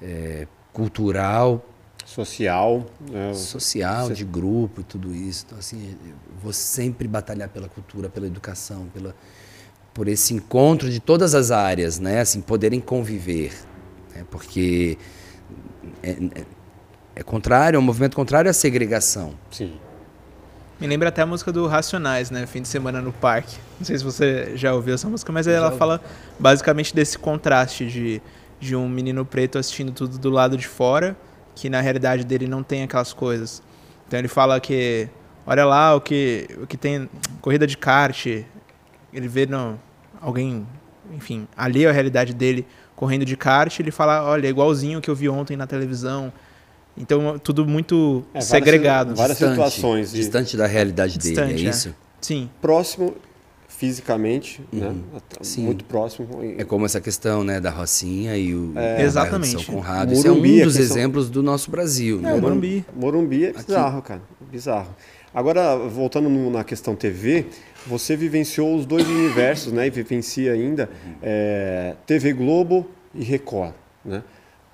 [0.00, 1.64] é, cultural.
[2.06, 2.86] Social.
[3.10, 3.34] Né?
[3.34, 4.14] Social, Você...
[4.14, 5.44] de grupo e tudo isso.
[5.46, 5.96] Então, assim,
[6.42, 9.14] vou sempre batalhar pela cultura, pela educação, pela
[9.92, 12.20] por esse encontro de todas as áreas, né?
[12.20, 13.52] Assim, poderem conviver.
[14.12, 14.24] Né?
[14.28, 14.98] Porque
[16.04, 16.44] é, é,
[17.16, 19.34] é, contrário, é um movimento contrário à segregação.
[19.50, 19.74] Sim.
[20.78, 22.46] Me lembra até a música do Racionais, né?
[22.46, 23.56] Fim de semana no parque.
[23.78, 26.00] Não sei se você já ouviu essa música, mas ela fala
[26.38, 28.20] basicamente desse contraste de,
[28.60, 31.16] de um menino preto assistindo tudo do lado de fora,
[31.54, 33.62] que na realidade dele não tem aquelas coisas.
[34.06, 35.08] Então ele fala que,
[35.46, 37.08] olha lá o que, o que tem
[37.40, 39.80] corrida de kart, ele vê no,
[40.20, 40.66] alguém,
[41.12, 42.66] enfim, ali é a realidade dele
[42.96, 46.32] correndo de kart, ele fala, olha, é igualzinho que eu vi ontem na televisão.
[46.96, 49.14] Então, tudo muito é, segregado.
[49.14, 50.12] Várias, distante, situações.
[50.12, 50.18] De...
[50.18, 51.94] Distante da realidade dele, distante, é, é isso?
[52.20, 52.48] Sim.
[52.60, 53.14] Próximo
[53.68, 54.86] fisicamente, né?
[54.86, 54.92] uhum.
[55.12, 55.20] né?
[55.40, 55.64] Sim.
[55.64, 56.28] Muito próximo.
[56.56, 59.64] É como essa questão, né, da Rocinha e o é, Exatamente.
[59.64, 60.14] São Conrado.
[60.14, 62.18] Morumbi, Isso é um é dos exemplos do nosso Brasil.
[62.20, 62.40] É, né?
[62.40, 62.84] Morumbi.
[62.94, 64.08] Morumbi é bizarro, Aqui.
[64.08, 64.22] cara.
[64.50, 64.94] Bizarro.
[65.34, 67.46] Agora, voltando no, na questão TV,
[67.86, 69.86] você vivenciou os dois universos, né?
[69.86, 70.88] E vivencia ainda
[71.22, 73.74] é, TV Globo e Record,
[74.04, 74.22] né?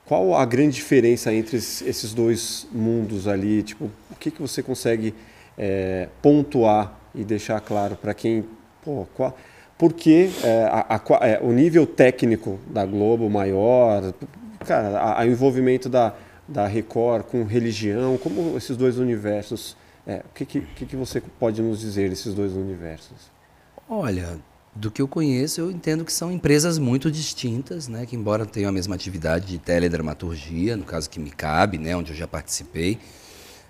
[0.04, 3.62] Qual a grande diferença entre esses dois mundos ali?
[3.62, 5.14] Tipo, o que, que você consegue
[5.56, 8.44] é, pontuar e deixar claro para quem,
[8.84, 9.36] pô, qual,
[9.78, 14.12] por que é, a, a, é, o nível técnico da Globo maior,
[14.66, 16.12] cara, o envolvimento da,
[16.48, 19.76] da Record com religião, como esses dois universos
[20.06, 23.30] é, o que, que, que você pode nos dizer desses dois universos?
[23.88, 24.38] Olha,
[24.74, 28.06] do que eu conheço, eu entendo que são empresas muito distintas, né?
[28.06, 31.96] Que embora tenham a mesma atividade de teledramaturgia, no caso que me cabe, né?
[31.96, 32.98] Onde eu já participei.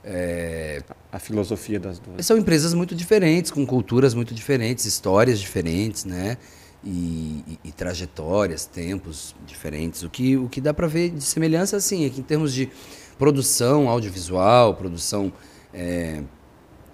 [0.05, 0.83] É...
[1.11, 2.25] A filosofia das duas.
[2.25, 6.37] São empresas muito diferentes, com culturas muito diferentes, histórias diferentes, né?
[6.85, 10.03] E, e, e trajetórias, tempos diferentes.
[10.03, 12.71] O que, o que dá para ver de semelhança, assim, é que em termos de
[13.19, 15.33] produção audiovisual, produção
[15.73, 16.23] é,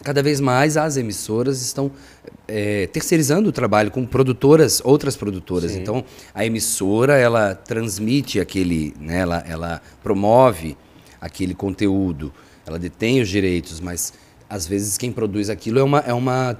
[0.02, 1.90] cada vez mais as emissoras estão
[2.46, 5.72] é, terceirizando o trabalho com produtoras, outras produtoras.
[5.72, 5.80] Sim.
[5.80, 6.04] Então,
[6.34, 10.76] a emissora ela transmite aquele, né, ela, ela promove
[11.20, 12.32] aquele conteúdo,
[12.64, 14.12] ela detém os direitos, mas
[14.48, 16.56] às vezes quem produz aquilo é uma, é uma,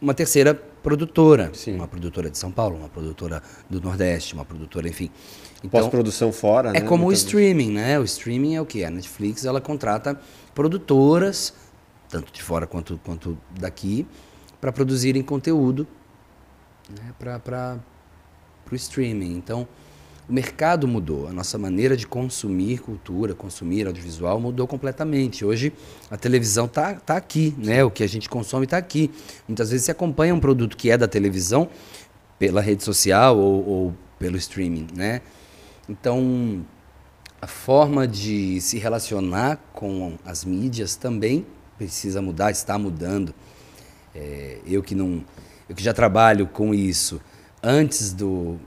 [0.00, 1.74] uma terceira produtora, Sim.
[1.74, 5.10] uma produtora de São Paulo, uma produtora do Nordeste, uma produtora, enfim.
[5.62, 6.80] Então, Pós-produção fora, É né?
[6.80, 7.98] como o streaming, né?
[7.98, 8.82] O streaming é o que?
[8.82, 10.18] A Netflix ela contrata
[10.60, 11.54] produtoras,
[12.10, 14.06] tanto de fora quanto, quanto daqui,
[14.60, 15.86] para produzirem conteúdo
[16.86, 17.14] né?
[17.18, 17.80] para
[18.70, 19.38] o streaming.
[19.38, 19.66] Então,
[20.28, 25.46] o mercado mudou, a nossa maneira de consumir cultura, consumir audiovisual mudou completamente.
[25.46, 25.72] Hoje
[26.10, 27.82] a televisão está tá aqui, né?
[27.82, 29.10] o que a gente consome está aqui.
[29.48, 31.70] Muitas vezes você acompanha um produto que é da televisão
[32.38, 34.88] pela rede social ou, ou pelo streaming.
[34.94, 35.22] Né?
[35.88, 36.62] Então,
[37.40, 41.46] a forma de se relacionar com as mídias também
[41.78, 43.34] precisa mudar, está mudando.
[44.14, 45.24] É, eu que não,
[45.68, 47.20] eu que já trabalho com isso
[47.62, 48.58] antes do,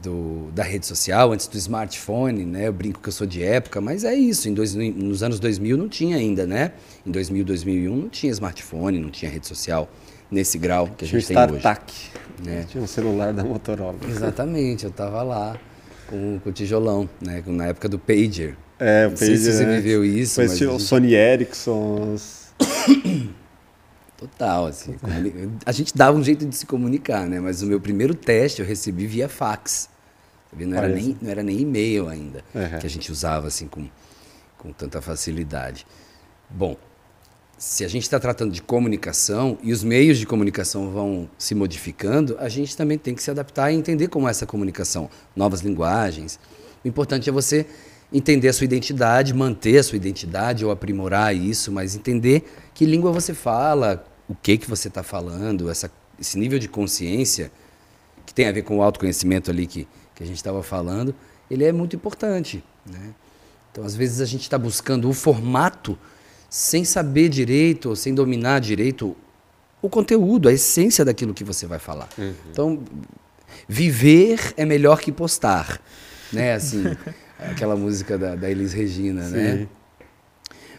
[0.00, 2.68] do, da rede social, antes do smartphone, né?
[2.68, 4.48] Eu brinco que eu sou de época, mas é isso.
[4.48, 6.72] Em dois, nos anos 2000 não tinha ainda, né?
[7.04, 9.88] Em 2000, 2001 não tinha smartphone, não tinha rede social
[10.30, 11.62] nesse grau que a gente tinha tem hoje.
[12.44, 12.64] Né?
[12.68, 13.98] Tinha um celular da Motorola.
[14.08, 15.58] Exatamente, eu estava lá
[16.12, 17.42] com, com o tijolão, né?
[17.46, 18.54] Na época do pager.
[18.78, 19.26] É, o Não pager.
[19.28, 19.76] sei se você né?
[19.76, 20.34] viveu isso.
[20.34, 20.78] Foi mas o.
[20.78, 22.16] Sony Ericsson.
[24.18, 24.94] Total, assim.
[25.64, 27.40] A gente dava um jeito de se comunicar, né?
[27.40, 29.88] Mas o meu primeiro teste eu recebi via fax.
[30.54, 32.78] Não era, nem, não era nem e-mail ainda, uhum.
[32.78, 33.88] que a gente usava assim com,
[34.58, 35.86] com tanta facilidade.
[36.50, 36.76] Bom,
[37.62, 42.36] se a gente está tratando de comunicação e os meios de comunicação vão se modificando,
[42.40, 46.40] a gente também tem que se adaptar e entender como é essa comunicação, novas linguagens.
[46.84, 47.64] O importante é você
[48.12, 53.12] entender a sua identidade, manter a sua identidade ou aprimorar isso, mas entender que língua
[53.12, 55.88] você fala, o que que você está falando, essa,
[56.20, 57.52] esse nível de consciência
[58.26, 59.86] que tem a ver com o autoconhecimento ali que,
[60.16, 61.14] que a gente estava falando,
[61.48, 62.64] ele é muito importante.
[62.84, 63.14] Né?
[63.70, 65.96] Então, às vezes, a gente está buscando o formato
[66.52, 69.16] sem saber direito, sem dominar direito
[69.80, 72.10] o conteúdo, a essência daquilo que você vai falar.
[72.18, 72.34] Uhum.
[72.50, 72.82] Então,
[73.66, 75.80] viver é melhor que postar.
[76.30, 76.52] Né?
[76.52, 76.84] Assim,
[77.40, 79.52] aquela música da, da Elis Regina, né?
[79.52, 79.58] Sim.
[79.60, 79.68] né?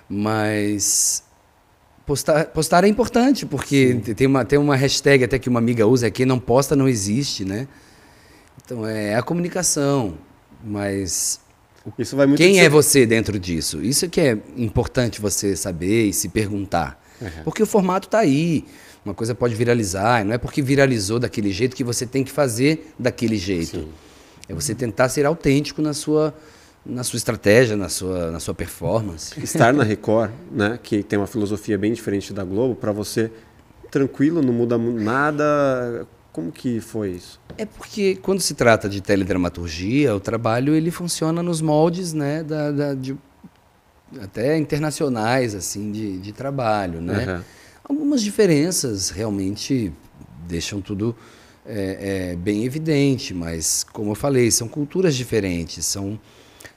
[0.08, 1.24] Mas
[2.06, 6.06] postar, postar é importante, porque tem uma, tem uma hashtag até que uma amiga usa,
[6.06, 7.68] é quem não posta não existe, né?
[8.64, 10.20] Então é a comunicação,
[10.64, 11.43] mas
[12.38, 13.82] quem é você dentro disso?
[13.82, 17.02] Isso que é importante você saber e se perguntar.
[17.22, 17.30] Uhum.
[17.44, 18.66] Porque o formato está aí.
[19.04, 22.32] Uma coisa pode viralizar, e não é porque viralizou daquele jeito que você tem que
[22.32, 23.80] fazer daquele jeito.
[23.80, 23.90] Sim.
[24.48, 26.34] É você tentar ser autêntico na sua,
[26.86, 29.38] na sua estratégia, na sua, na sua performance.
[29.44, 33.30] Estar na Record, né, que tem uma filosofia bem diferente da Globo, para você
[33.92, 36.08] tranquilo, não muda nada.
[36.34, 37.40] Como que foi isso?
[37.58, 42.72] É porque quando se trata de teledramaturgia, o trabalho ele funciona nos moldes, né, da,
[42.72, 43.16] da de,
[44.20, 47.36] até internacionais assim de, de trabalho, né?
[47.36, 47.44] Uhum.
[47.84, 49.94] Algumas diferenças realmente
[50.48, 51.16] deixam tudo
[51.66, 56.20] é, é, bem evidente, mas como eu falei, são culturas diferentes, são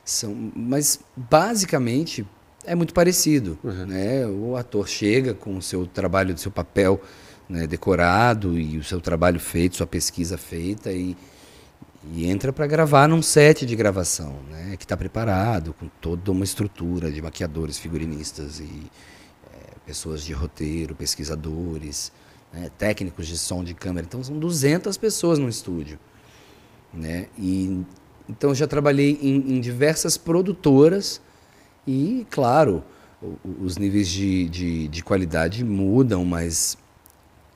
[0.05, 2.25] são, mas basicamente
[2.65, 3.59] é muito parecido.
[3.65, 3.87] Uhum.
[3.87, 4.27] Né?
[4.27, 7.01] O ator chega com o seu trabalho, o seu papel
[7.49, 11.17] né, decorado e o seu trabalho feito, sua pesquisa feita e,
[12.13, 16.45] e entra para gravar num set de gravação, né, que está preparado com toda uma
[16.45, 18.91] estrutura de maquiadores, figurinistas e
[19.53, 22.13] é, pessoas de roteiro, pesquisadores,
[22.53, 24.07] né, técnicos de som de câmera.
[24.07, 25.99] Então são 200 pessoas no estúdio,
[26.93, 27.27] né?
[27.39, 27.85] E
[28.29, 31.21] então já trabalhei em, em diversas produtoras
[31.87, 32.83] e, claro,
[33.61, 36.77] os níveis de, de, de, qualidade mudam, mas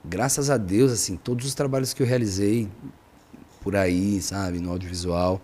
[0.05, 2.69] graças a Deus, assim, todos os trabalhos que eu realizei
[3.61, 5.41] por aí, sabe, no audiovisual,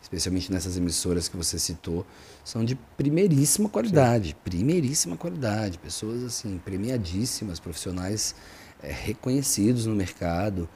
[0.00, 2.06] especialmente nessas emissoras que você citou,
[2.44, 4.34] são de primeiríssima qualidade, Sim.
[4.44, 8.34] primeiríssima qualidade, pessoas assim premiadíssimas, profissionais
[8.82, 10.68] é, reconhecidos no mercado,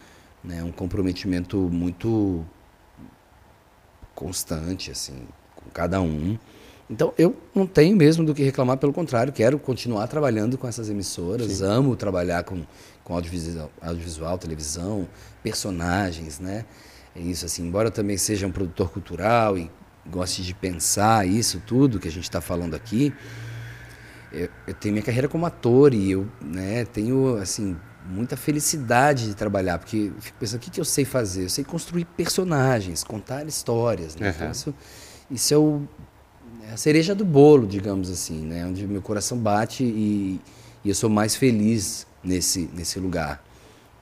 [0.42, 2.44] né, um comprometimento muito
[4.14, 6.38] constante, assim, com cada um.
[6.88, 10.88] Então, eu não tenho mesmo do que reclamar, pelo contrário, quero continuar trabalhando com essas
[10.88, 11.64] emissoras, Sim.
[11.64, 12.62] amo trabalhar com,
[13.02, 15.08] com audiovisual, audiovisual, televisão,
[15.42, 16.64] personagens, né?
[17.14, 19.70] É isso, assim, embora eu também seja um produtor cultural e
[20.06, 23.12] goste de pensar isso tudo que a gente está falando aqui,
[24.32, 27.76] eu, eu, tenho minha carreira como ator e eu né, tenho, assim,
[28.08, 31.44] muita felicidade de trabalhar, porque eu fico pensando, o que, que eu sei fazer?
[31.44, 34.14] Eu sei construir personagens, contar histórias.
[34.14, 34.28] Né?
[34.28, 34.34] Uhum.
[34.34, 34.74] Então, isso,
[35.30, 35.88] isso é, o,
[36.68, 38.64] é, a cereja do bolo, digamos assim, né?
[38.66, 40.40] onde meu coração bate e,
[40.84, 43.44] e eu sou mais feliz nesse, nesse lugar.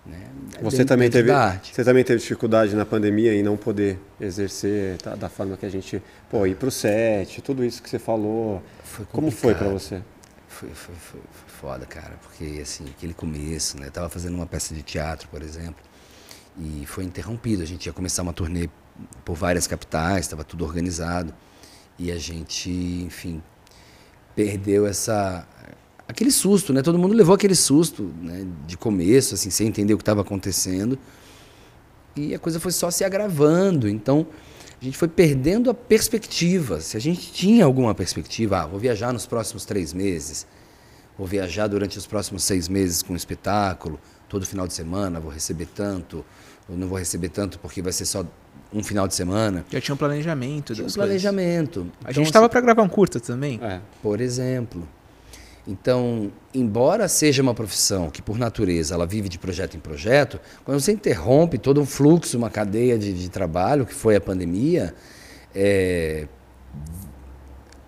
[0.06, 0.20] Né?
[0.60, 5.30] Você também teve você também teve dificuldade na pandemia em não poder exercer tá, da
[5.30, 9.06] forma que a gente pô ir para o set tudo isso que você falou foi
[9.06, 10.02] como foi para você
[10.46, 13.86] foi, foi, foi, foda, cara, porque assim, aquele começo, né?
[13.86, 15.82] Eu tava fazendo uma peça de teatro, por exemplo,
[16.58, 17.62] e foi interrompido.
[17.62, 18.68] A gente ia começar uma turnê
[19.24, 21.34] por várias capitais, estava tudo organizado,
[21.98, 23.42] e a gente, enfim,
[24.34, 25.46] perdeu essa
[26.06, 26.82] aquele susto, né?
[26.82, 30.98] Todo mundo levou aquele susto, né, de começo, assim, sem entender o que estava acontecendo.
[32.16, 33.88] E a coisa foi só se agravando.
[33.88, 34.26] Então,
[34.80, 36.80] a gente foi perdendo a perspectiva.
[36.80, 40.46] Se a gente tinha alguma perspectiva, ah, vou viajar nos próximos três meses,
[41.18, 45.30] vou viajar durante os próximos seis meses com um espetáculo, todo final de semana vou
[45.30, 46.24] receber tanto,
[46.68, 48.24] ou não vou receber tanto porque vai ser só
[48.74, 49.64] um final de semana.
[49.70, 50.74] Já tinha um planejamento.
[50.74, 51.80] Tinha um planejamento.
[51.80, 51.92] Coisas.
[51.98, 53.60] A então, gente estava assim, para gravar um curta também.
[53.62, 53.80] É.
[54.02, 54.86] Por exemplo.
[55.66, 60.78] Então, embora seja uma profissão que, por natureza, ela vive de projeto em projeto, quando
[60.78, 64.94] você interrompe todo um fluxo, uma cadeia de, de trabalho, que foi a pandemia,
[65.54, 66.28] é,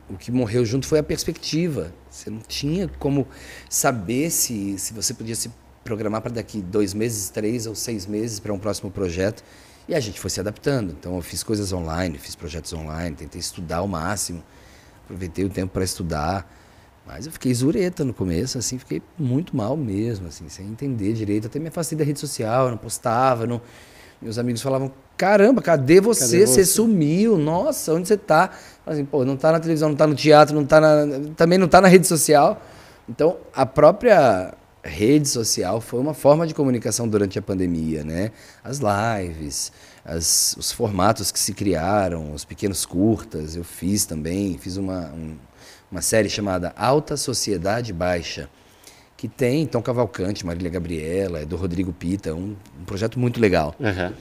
[0.08, 1.92] o que morreu junto foi a perspectiva.
[2.08, 3.28] Você não tinha como
[3.68, 5.50] saber se, se você podia se
[5.84, 9.44] programar para daqui dois meses, três ou seis meses para um próximo projeto.
[9.88, 10.94] E a gente foi se adaptando.
[10.98, 14.42] Então, eu fiz coisas online, fiz projetos online, tentei estudar ao máximo,
[15.04, 16.50] aproveitei o tempo para estudar.
[17.06, 21.46] Mas eu fiquei zureta no começo, assim, fiquei muito mal mesmo, assim, sem entender direito.
[21.46, 23.60] Até me afastei da rede social, não postava, não...
[24.20, 26.24] Meus amigos falavam, caramba, cadê você?
[26.24, 26.64] Cadê você?
[26.64, 26.64] você?
[26.64, 28.50] sumiu, nossa, onde você está?
[28.84, 31.34] Assim, pô, não está na televisão, não está no teatro, não tá na...
[31.36, 32.60] também não está na rede social.
[33.06, 34.54] Então, a própria
[34.86, 38.30] rede social foi uma forma de comunicação durante a pandemia, né?
[38.62, 39.72] As lives,
[40.04, 45.36] as, os formatos que se criaram, os pequenos curtas, eu fiz também, fiz uma, um,
[45.90, 48.48] uma série chamada Alta Sociedade Baixa,
[49.16, 53.74] que tem Tom Cavalcante, Marília Gabriela, é do Rodrigo Pita, um, um projeto muito legal.
[53.80, 54.12] Uhum.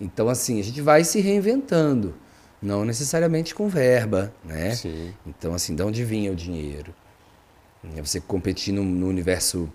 [0.00, 2.14] Então, assim, a gente vai se reinventando,
[2.60, 4.74] não necessariamente com verba, né?
[4.74, 5.14] Sim.
[5.26, 6.94] Então, assim, de onde vinha o dinheiro?
[7.96, 9.70] É Você competir no, no universo,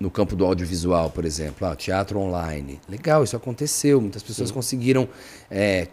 [0.00, 2.80] no campo do audiovisual, por exemplo, ah, teatro online.
[2.88, 4.00] Legal, isso aconteceu.
[4.00, 5.08] Muitas pessoas conseguiram
[5.50, 5.88] é,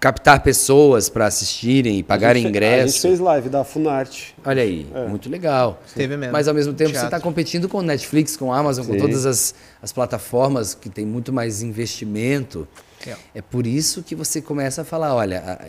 [0.00, 4.34] captar pessoas para assistirem e pagarem A gente- A gente fez live da Funarte.
[4.44, 5.80] Olha aí, muito legal.
[5.94, 6.32] Teve mesmo.
[6.32, 7.24] Mas ao mesmo tempo você está Teatro.
[7.24, 8.98] competindo com Netflix, com Amazon, com Sim.
[9.00, 12.66] todas as, as plataformas que tem muito mais investimento.
[13.04, 13.18] Real.
[13.34, 15.64] É por isso que você começa a falar, olha, a-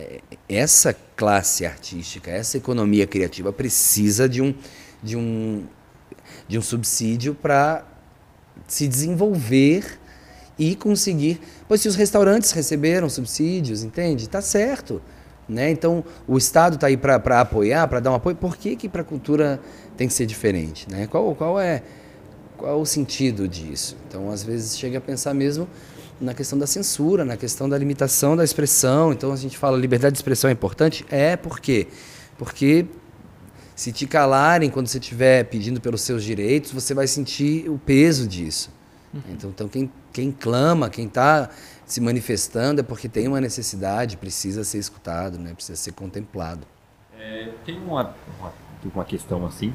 [0.48, 4.52] essa classe artística, essa economia criativa precisa de um,
[5.02, 5.64] de um,
[6.50, 7.84] de um subsídio para
[8.66, 10.00] se desenvolver
[10.58, 11.40] e conseguir.
[11.68, 14.28] Pois se os restaurantes receberam subsídios, entende?
[14.28, 15.00] Tá certo.
[15.48, 15.70] Né?
[15.70, 18.34] Então, o Estado está aí para apoiar, para dar um apoio.
[18.34, 19.60] Por que, que para a cultura
[19.96, 20.90] tem que ser diferente?
[20.90, 21.06] Né?
[21.06, 21.84] Qual, qual, é,
[22.56, 23.96] qual é o sentido disso?
[24.08, 25.68] Então, às vezes, chega a pensar mesmo
[26.20, 29.12] na questão da censura, na questão da limitação da expressão.
[29.12, 31.06] Então, a gente fala liberdade de expressão é importante?
[31.10, 31.86] É, por quê?
[32.36, 32.86] Porque
[33.80, 38.28] se te calarem quando você estiver pedindo pelos seus direitos, você vai sentir o peso
[38.28, 38.70] disso.
[39.30, 41.48] Então, então quem, quem clama, quem está
[41.86, 45.54] se manifestando é porque tem uma necessidade, precisa ser escutado, né?
[45.54, 46.66] precisa ser contemplado.
[47.18, 48.52] É, tem uma, uma,
[48.96, 49.74] uma questão assim,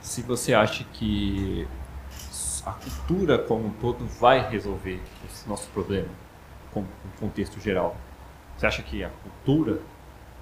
[0.00, 1.68] se você acha que
[2.64, 6.08] a cultura como um todo vai resolver esse nosso problema,
[6.74, 7.96] com um contexto geral.
[8.58, 9.80] Você acha que a cultura,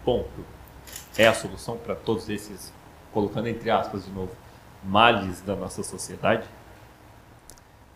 [0.06, 0.42] ponto,
[1.18, 2.72] é a solução para todos esses,
[3.14, 4.32] colocando entre aspas de novo,
[4.82, 6.46] males da nossa sociedade?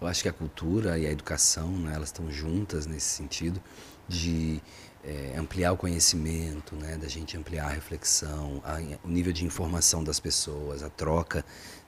[0.01, 3.61] Eu acho que a cultura e a educação, né, elas estão juntas nesse sentido
[4.07, 4.63] de
[5.09, 10.05] eh, ampliar o conhecimento, né, da gente ampliar a reflexão, a- o nível de informação
[10.05, 11.43] das pessoas, a troca,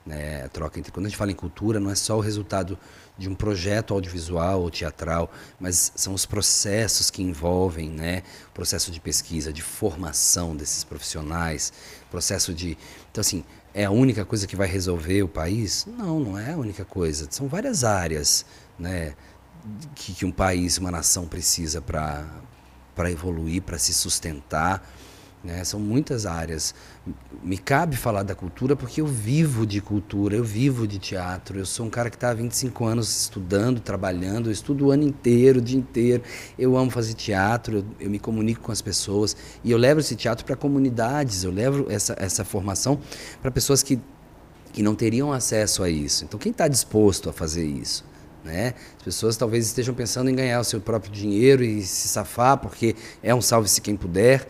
[0.06, 2.78] né, a troca entre quando a gente fala em cultura não é só o resultado
[3.18, 8.22] de um projeto audiovisual ou teatral, mas são os processos que envolvem, né,
[8.54, 11.72] processo de pesquisa, de formação desses profissionais,
[12.10, 12.78] processo de,
[13.10, 13.44] então assim,
[13.74, 15.86] é a única coisa que vai resolver o país?
[15.86, 17.28] Não, não é a única coisa.
[17.30, 18.44] São várias áreas
[18.78, 19.14] né,
[19.94, 22.26] que, que um país, uma nação precisa para
[23.11, 24.82] evoluir, para se sustentar.
[25.43, 25.64] Né?
[25.64, 26.74] São muitas áreas.
[27.43, 31.59] Me cabe falar da cultura porque eu vivo de cultura, eu vivo de teatro.
[31.59, 35.03] Eu sou um cara que está há 25 anos estudando, trabalhando, eu estudo o ano
[35.03, 36.22] inteiro, o dia inteiro.
[36.59, 39.34] Eu amo fazer teatro, eu, eu me comunico com as pessoas
[39.64, 43.01] e eu levo esse teatro para comunidades, eu levo essa, essa formação
[43.41, 43.99] para pessoas que,
[44.72, 46.24] que não teriam acesso a isso.
[46.24, 48.05] Então, quem está disposto a fazer isso?
[48.45, 48.74] Né?
[48.97, 52.97] As pessoas talvez estejam pensando em ganhar o seu próprio dinheiro e se safar, porque
[53.22, 54.47] é um salve-se quem puder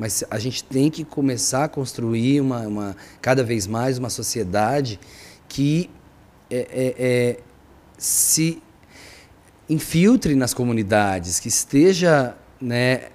[0.00, 4.98] mas a gente tem que começar a construir uma, uma cada vez mais uma sociedade
[5.46, 5.90] que
[6.50, 7.36] é, é, é,
[7.98, 8.62] se
[9.68, 13.08] infiltre nas comunidades, que esteja né,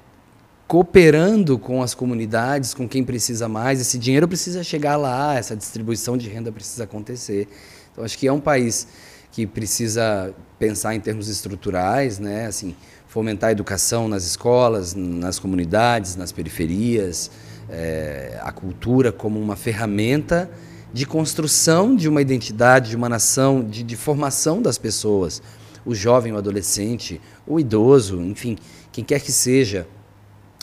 [0.67, 3.81] cooperando com as comunidades, com quem precisa mais.
[3.81, 7.47] Esse dinheiro precisa chegar lá, essa distribuição de renda precisa acontecer.
[7.91, 8.87] Então, acho que é um país
[9.35, 12.45] que precisa pensar em termos estruturais, né?
[12.45, 12.73] Assim,
[13.05, 17.29] fomentar a educação nas escolas, nas comunidades, nas periferias,
[17.69, 20.49] é, a cultura como uma ferramenta
[20.93, 25.41] de construção de uma identidade, de uma nação, de, de formação das pessoas.
[25.85, 28.57] O jovem, o adolescente, o idoso, enfim,
[28.89, 29.85] quem quer que seja,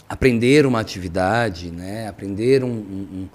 [0.08, 2.08] aprender uma atividade, né?
[2.08, 3.28] aprender um, um,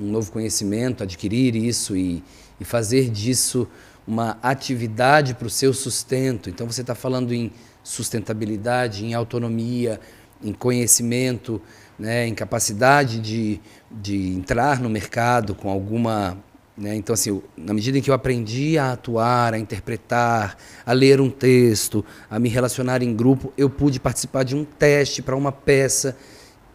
[0.00, 2.22] um novo conhecimento, adquirir isso e,
[2.60, 3.66] e fazer disso
[4.06, 6.50] uma atividade para o seu sustento.
[6.50, 10.00] Então você está falando em sustentabilidade, em autonomia,
[10.42, 11.60] em conhecimento,
[11.98, 16.38] né, em capacidade de, de entrar no mercado com alguma.
[16.76, 21.20] Né, então, assim, na medida em que eu aprendi a atuar, a interpretar, a ler
[21.20, 25.52] um texto, a me relacionar em grupo, eu pude participar de um teste para uma
[25.52, 26.16] peça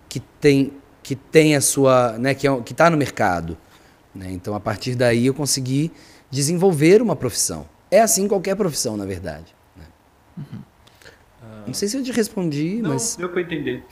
[0.08, 0.72] que tem,
[1.04, 2.18] que tem a sua.
[2.18, 3.58] Né, que é, está no mercado.
[4.14, 5.92] Né, então, a partir daí, eu consegui
[6.30, 7.68] desenvolver uma profissão.
[7.90, 9.56] É assim qualquer profissão, na verdade.
[9.76, 9.86] Né?
[10.38, 10.62] Uhum.
[11.68, 13.16] Não sei se eu te respondi, Não, mas.
[13.16, 13.84] deu para entender.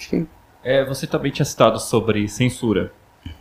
[0.64, 2.92] É, você também tinha citado sobre censura.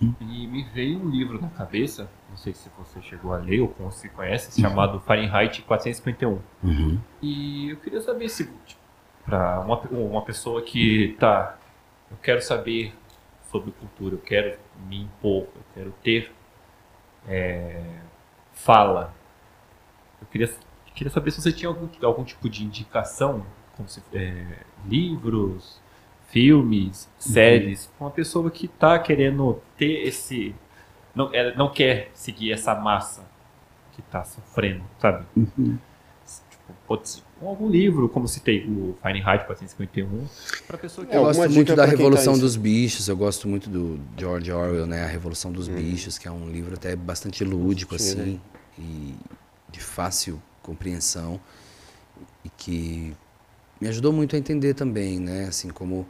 [0.01, 0.15] Uhum.
[0.21, 3.91] E me veio um livro na cabeça, não sei se você chegou a ler ou
[3.91, 4.69] se conhece, uhum.
[4.69, 6.41] chamado Fahrenheit 451.
[6.63, 6.99] Uhum.
[7.23, 8.81] E eu queria saber se, tipo,
[9.25, 11.59] para uma, uma pessoa que tá,
[12.11, 12.95] eu quero saber
[13.51, 16.33] sobre cultura, eu quero me impor, eu quero ter
[17.29, 17.81] é,
[18.55, 19.15] fala.
[20.21, 20.51] Eu queria,
[20.95, 23.45] queria saber se você tinha algum, algum tipo de indicação,
[23.77, 25.81] como se, é, livros,
[26.29, 30.55] filmes, séries, com uma pessoa que está querendo ter esse.
[31.15, 33.25] Não, ela não quer seguir essa massa
[33.93, 35.25] que está sofrendo, sabe?
[35.37, 35.79] Uhum.
[36.87, 40.27] Pode ser algum livro, como citei o Fahrenheit 451,
[40.67, 43.69] para pessoa que Eu alguma gosto muito da tá Revolução dos Bichos, eu gosto muito
[43.69, 45.05] do George Orwell, né?
[45.05, 48.41] A Revolução dos Bichos, que é um livro até bastante lúdico, Sim, assim,
[48.79, 49.15] e
[49.71, 51.39] de fácil compreensão,
[52.45, 53.15] e que
[53.81, 55.47] me ajudou muito a entender também, né?
[55.49, 56.07] Assim, como,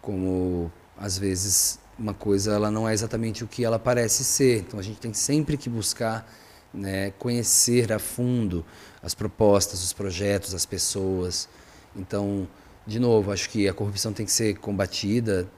[0.00, 4.78] como às vezes uma coisa ela não é exatamente o que ela parece ser, então
[4.78, 6.30] a gente tem sempre que buscar
[6.76, 8.64] né, conhecer a fundo
[9.02, 11.48] as propostas, os projetos, as pessoas.
[11.96, 12.46] Então,
[12.86, 15.48] de novo, acho que a corrupção tem que ser combatida,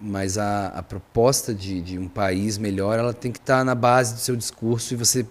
[0.00, 4.14] mas a, a proposta de, de um país melhor ela tem que estar na base
[4.14, 5.26] do seu discurso e você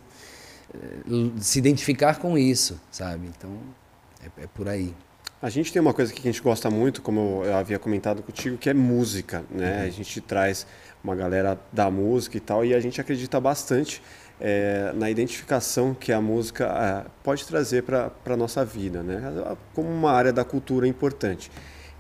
[0.73, 3.27] eh, se identificar com isso, sabe?
[3.27, 3.51] Então,
[4.21, 4.93] é, é por aí.
[5.39, 8.57] A gente tem uma coisa que a gente gosta muito, como eu havia comentado contigo,
[8.57, 9.83] que é música, né?
[9.83, 10.65] A gente traz
[11.03, 14.01] uma galera da música e tal, e a gente acredita bastante
[14.39, 19.55] eh, na identificação que a música eh, pode trazer para a nossa vida, né?
[19.73, 21.51] Como uma área da cultura importante.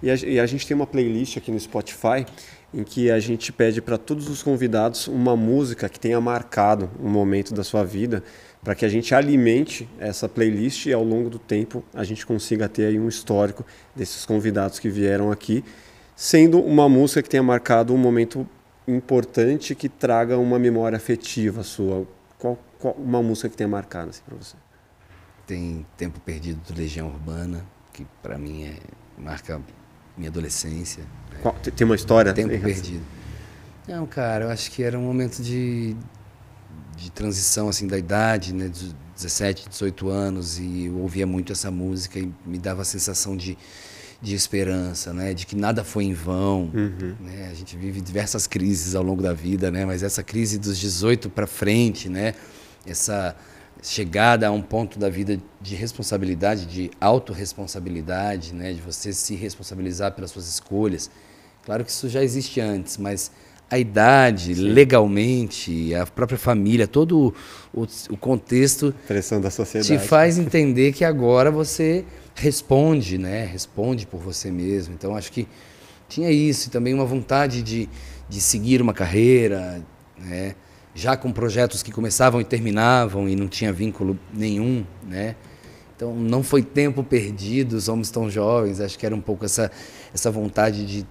[0.01, 2.25] E a, e a gente tem uma playlist aqui no Spotify
[2.73, 7.09] em que a gente pede para todos os convidados uma música que tenha marcado um
[7.09, 8.23] momento da sua vida,
[8.63, 12.67] para que a gente alimente essa playlist e ao longo do tempo a gente consiga
[12.67, 13.65] ter aí um histórico
[13.95, 15.63] desses convidados que vieram aqui,
[16.15, 18.47] sendo uma música que tenha marcado um momento
[18.87, 22.05] importante que traga uma memória afetiva sua.
[22.97, 24.55] Uma música que tenha marcado assim, para você?
[25.45, 28.75] Tem Tempo Perdido do Legião Urbana, que para mim é,
[29.17, 29.61] marca
[30.17, 31.03] minha adolescência.
[31.41, 32.33] Qual- tem uma história?
[32.33, 33.05] Tempo em relação- perdido.
[33.87, 35.95] Não, cara, eu acho que era um momento de,
[36.97, 41.71] de transição assim da idade, né, de 17, 18 anos e eu ouvia muito essa
[41.71, 43.57] música e me dava a sensação de,
[44.21, 46.69] de esperança, né, de que nada foi em vão,
[47.21, 47.47] né?
[47.49, 51.29] A gente vive diversas crises ao longo da vida, né, mas essa crise dos 18
[51.29, 52.33] para frente, né,
[52.87, 53.35] essa
[53.81, 60.13] chegada a um ponto da vida de responsabilidade, de autorresponsabilidade, né, de você se responsabilizar
[60.13, 61.09] pelas suas escolhas.
[61.63, 63.31] Claro que isso já existe antes, mas
[63.69, 67.33] a idade, legalmente, a própria família, todo
[67.73, 69.87] o, o contexto Pressão da sociedade.
[69.87, 73.45] te faz entender que agora você responde, né?
[73.45, 74.93] Responde por você mesmo.
[74.93, 75.47] Então acho que
[76.07, 77.89] tinha isso e também uma vontade de,
[78.29, 79.83] de seguir uma carreira,
[80.17, 80.55] né?
[80.97, 85.35] Já com projetos que começavam e terminavam e não tinha vínculo nenhum, né?
[85.95, 88.81] Então não foi tempo perdido, somos tão jovens.
[88.81, 89.69] Acho que era um pouco essa
[90.11, 91.05] essa vontade de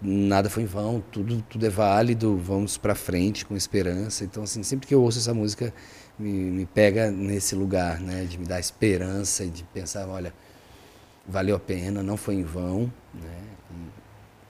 [0.00, 4.22] nada foi em vão, tudo tudo é válido, vamos para frente com esperança.
[4.22, 5.74] Então assim, sempre que eu ouço essa música
[6.16, 10.32] me, me pega nesse lugar, né, de me dar esperança e de pensar, olha,
[11.26, 13.56] valeu a pena, não foi em vão, né?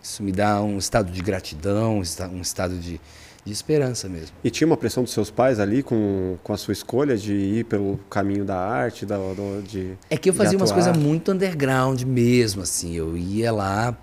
[0.03, 3.01] Isso me dá um estado de gratidão, um estado de,
[3.47, 4.35] de esperança mesmo.
[4.43, 7.65] E tinha uma pressão dos seus pais ali com, com a sua escolha de ir
[7.65, 12.03] pelo caminho da arte, da, do- de É que eu fazia umas coisas muito underground
[12.03, 12.95] mesmo, assim.
[12.95, 13.97] Eu ia lá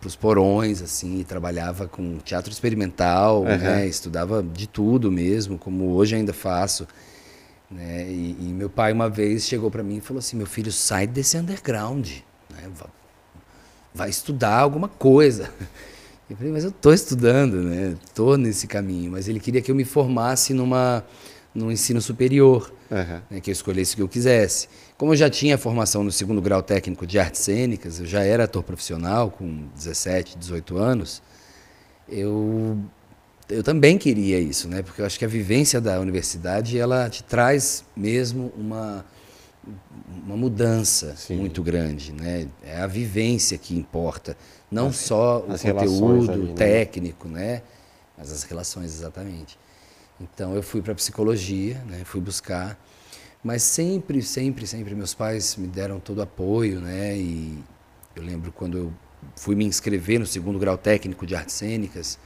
[0.00, 3.56] para os porões, assim, trabalhava com teatro experimental, Aham.
[3.56, 3.86] né?
[3.88, 6.86] Estudava de tudo mesmo, como hoje ainda faço.
[7.68, 8.08] Né?
[8.08, 11.08] E, e meu pai uma vez chegou para mim e falou assim, meu filho, sai
[11.08, 12.06] desse underground,
[12.50, 12.68] né?
[12.78, 12.86] Va-
[13.92, 15.50] vai estudar alguma coisa.
[16.28, 17.96] Eu falei, mas eu estou estudando, né?
[18.04, 19.12] Estou nesse caminho.
[19.12, 21.02] Mas ele queria que eu me formasse numa,
[21.54, 23.22] no ensino superior Aham.
[23.30, 24.68] né, que eu escolhesse o que eu quisesse.
[24.96, 28.44] Como eu já tinha formação no segundo grau técnico de artes cênicas, eu já era
[28.44, 31.22] ator profissional com 17, 18 anos,
[32.08, 32.78] eu,
[33.48, 34.82] eu também queria isso, né?
[34.82, 39.04] porque eu acho que a vivência da universidade ela te traz mesmo uma,
[40.24, 41.36] uma mudança Sim.
[41.36, 42.12] muito grande.
[42.12, 42.48] Né?
[42.62, 44.36] É a vivência que importa,
[44.70, 46.54] não só o as conteúdo ali, né?
[46.54, 47.62] técnico, né?
[48.18, 49.56] mas as relações exatamente.
[50.20, 52.02] Então eu fui para psicologia, né?
[52.04, 52.76] fui buscar,
[53.42, 57.16] mas sempre, sempre, sempre meus pais me deram todo o apoio, né?
[57.16, 57.56] E
[58.16, 58.92] eu lembro quando eu
[59.36, 62.18] fui me inscrever no segundo grau técnico de artes cênicas,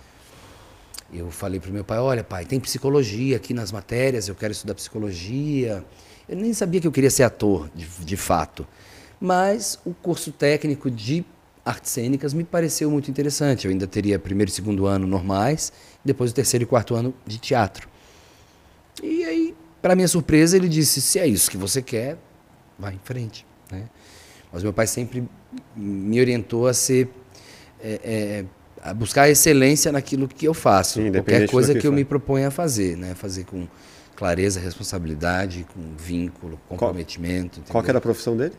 [1.13, 4.53] eu falei para o meu pai, olha pai, tem psicologia aqui nas matérias, eu quero
[4.53, 5.85] estudar psicologia.
[6.27, 8.67] Eu nem sabia que eu queria ser ator, de, de fato.
[9.21, 11.23] Mas o curso técnico de
[11.65, 13.67] artes cênicas me pareceu muito interessante.
[13.67, 15.73] Eu ainda teria primeiro e segundo ano normais,
[16.05, 17.89] depois o terceiro e quarto ano de teatro.
[19.03, 22.19] E aí, para minha surpresa, ele disse: se é isso que você quer,
[22.79, 23.47] vai em frente.
[23.71, 23.85] Né?
[24.53, 25.27] Mas meu pai sempre
[25.75, 27.09] me orientou a ser.
[27.83, 28.45] é, é,
[28.83, 31.01] a buscar excelência naquilo que eu faço.
[31.01, 32.97] Sim, qualquer coisa que que, eu me proponho a fazer.
[32.97, 33.15] Né?
[33.15, 33.69] Fazer com
[34.17, 37.61] clareza, responsabilidade, com vínculo, comprometimento.
[37.69, 37.91] Qual entendeu?
[37.91, 38.55] era a profissão dele?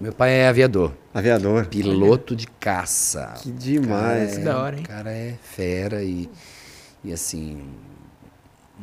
[0.00, 1.66] Meu pai é aviador, Aviador.
[1.66, 3.34] piloto de caça.
[3.42, 4.30] Que demais.
[4.30, 4.82] Cara Que é- da hora, hein?
[4.84, 6.30] O cara é fera e,
[7.02, 7.60] e assim,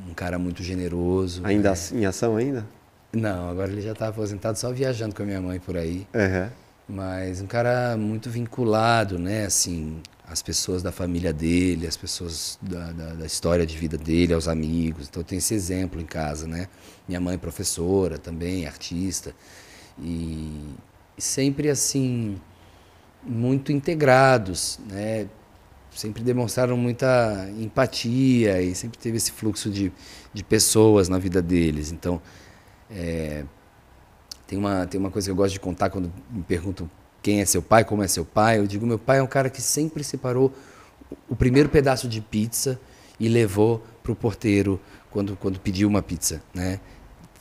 [0.09, 1.41] um cara muito generoso.
[1.45, 1.73] Ainda né?
[1.73, 2.65] assim- em ação ainda?
[3.13, 6.05] Não, agora ele já está aposentado só viajando com a minha mãe por aí.
[6.13, 6.49] Uhum.
[6.87, 9.45] Mas um cara muito vinculado, né?
[9.45, 14.33] Assim, as pessoas da família dele, as pessoas da, da, da, história de vida dele,
[14.33, 15.07] aos amigos.
[15.07, 16.67] Então tem esse exemplo em casa, né?
[17.07, 19.33] Minha mãe professora também, artista.
[19.97, 20.73] E
[21.17, 22.39] sempre assim,
[23.23, 25.27] muito integrados, né?
[25.91, 29.93] Sempre demonstraram muita empatia e sempre teve esse fluxo de,
[30.33, 31.91] de pessoas na vida deles.
[31.91, 32.21] Então,
[32.91, 33.45] é,
[34.45, 36.89] tem, uma, tem uma coisa que eu gosto de contar quando me perguntam
[37.21, 38.59] quem é seu pai, como é seu pai.
[38.59, 40.53] Eu digo, meu pai é um cara que sempre separou
[41.29, 42.79] o primeiro pedaço de pizza
[43.17, 46.79] e levou para o porteiro quando, quando pediu uma pizza, né?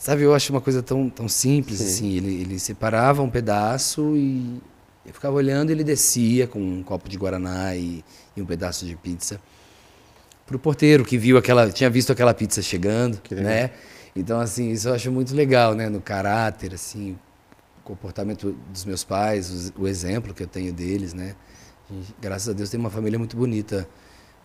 [0.05, 1.85] Sabe, eu acho uma coisa tão, tão simples Sim.
[1.87, 2.13] assim.
[2.19, 4.61] Ele, ele separava um pedaço e
[5.07, 8.05] eu ficava olhando ele descia com um copo de guaraná e,
[8.37, 9.41] e um pedaço de pizza
[10.47, 13.71] para o porteiro que viu aquela, tinha visto aquela pizza chegando, né?
[14.15, 15.89] Então assim, isso eu acho muito legal, né?
[15.89, 17.19] No caráter, assim,
[17.83, 21.35] comportamento dos meus pais, o, o exemplo que eu tenho deles, né?
[22.21, 23.89] graças a Deus tem uma família muito bonita,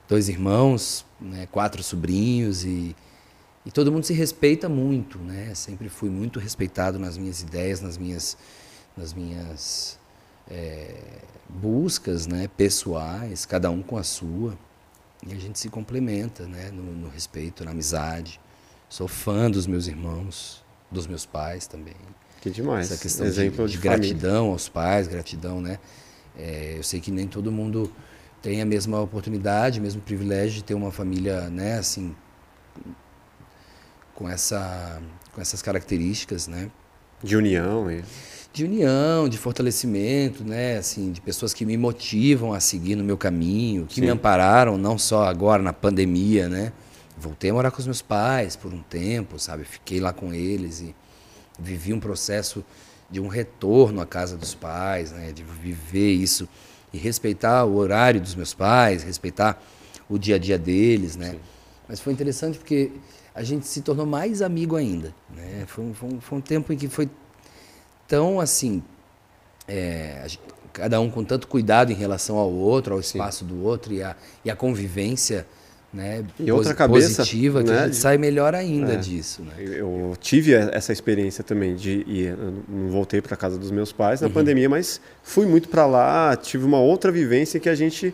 [0.08, 2.96] dois irmãos, né, quatro sobrinhos e,
[3.66, 5.54] e todo mundo se respeita muito, né?
[5.54, 8.38] Sempre fui muito respeitado nas minhas ideias, nas minhas,
[8.96, 10.00] nas minhas
[10.50, 10.96] é,
[11.48, 14.58] buscas, né, pessoais, cada um com a sua
[15.26, 18.40] e a gente se complementa, né, no, no respeito, na amizade.
[18.88, 21.96] Sou fã dos meus irmãos, dos meus pais também.
[22.42, 22.90] Que demais.
[22.90, 25.78] Essa questão Exemplo de, de, de gratidão aos pais, gratidão, né?
[26.38, 27.92] É, eu sei que nem todo mundo
[28.42, 32.16] tem a mesma oportunidade, o mesmo privilégio de ter uma família, né, assim,
[34.20, 35.02] com essa,
[35.34, 36.70] com essas características, né?
[37.24, 38.04] De união, e...
[38.52, 43.18] de união, de fortalecimento, né, assim, de pessoas que me motivam a seguir no meu
[43.18, 44.02] caminho, que Sim.
[44.02, 46.74] me ampararam não só agora na pandemia, né?
[47.18, 49.64] Voltei a morar com os meus pais por um tempo, sabe?
[49.64, 50.94] Fiquei lá com eles e
[51.58, 52.64] vivi um processo
[53.10, 56.48] de um retorno à casa dos pais, né, de viver isso
[56.92, 59.62] e respeitar o horário dos meus pais, respeitar
[60.10, 61.32] o dia a dia deles, né?
[61.32, 61.40] Sim.
[61.88, 62.92] Mas foi interessante porque
[63.34, 65.64] a gente se tornou mais amigo ainda, né?
[65.68, 67.10] Foi um, foi um, foi um tempo em que foi
[68.08, 68.84] tão assim,
[69.68, 70.26] é,
[70.74, 73.48] cada um com tanto cuidado em relação ao outro, ao espaço Sim.
[73.48, 75.46] do outro e a, e a convivência
[75.92, 79.42] né, e outra cabeça, positiva, que né, a gente sai melhor ainda é, disso.
[79.42, 79.54] Né?
[79.58, 84.28] Eu tive essa experiência também de ir, não voltei para casa dos meus pais na
[84.28, 84.34] uhum.
[84.34, 88.14] pandemia, mas fui muito para lá, tive uma outra vivência que a gente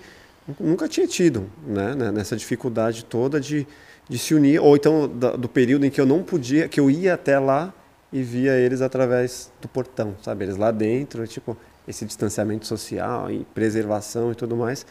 [0.60, 3.68] nunca tinha tido, né, né, nessa dificuldade toda de,
[4.08, 6.90] de se unir, ou então do, do período em que eu não podia, que eu
[6.90, 7.74] ia até lá
[8.12, 13.46] e via eles através do portão, sabe, eles lá dentro, tipo esse distanciamento social e
[13.54, 14.86] preservação e tudo mais.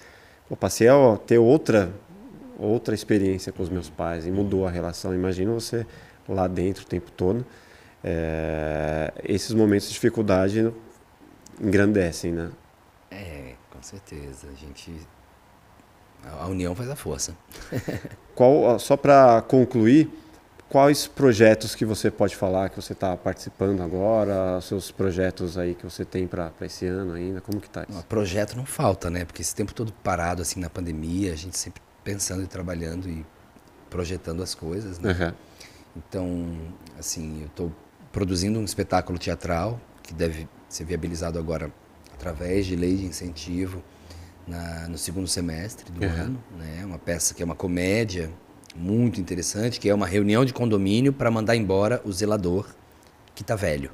[0.48, 1.92] Eu passei a ter outra
[2.58, 5.14] outra experiência com os meus pais e mudou a relação.
[5.14, 5.86] Imagina você
[6.28, 7.44] lá dentro o tempo todo.
[8.02, 10.72] É, esses momentos de dificuldade
[11.60, 12.50] engrandecem, né?
[13.10, 14.48] É, com certeza.
[14.52, 14.92] A gente
[16.41, 17.37] a união faz a força.
[18.35, 20.11] Qual, só para concluir,
[20.68, 25.85] quais projetos que você pode falar que você está participando agora, seus projetos aí que
[25.85, 28.05] você tem para esse ano ainda, como que tá isso?
[28.07, 29.25] projeto não falta, né?
[29.25, 33.25] Porque esse tempo todo parado assim na pandemia, a gente sempre pensando e trabalhando e
[33.89, 35.12] projetando as coisas, né?
[35.12, 35.33] Uhum.
[35.97, 36.59] Então,
[36.99, 37.72] assim, eu estou
[38.11, 41.72] produzindo um espetáculo teatral que deve ser viabilizado agora
[42.12, 43.81] através de lei de incentivo
[44.47, 46.12] na, no segundo semestre do uhum.
[46.12, 46.84] ano, né?
[46.84, 48.30] Uma peça que é uma comédia
[48.74, 52.66] muito interessante, que é uma reunião de condomínio para mandar embora o zelador
[53.34, 53.90] que está velho.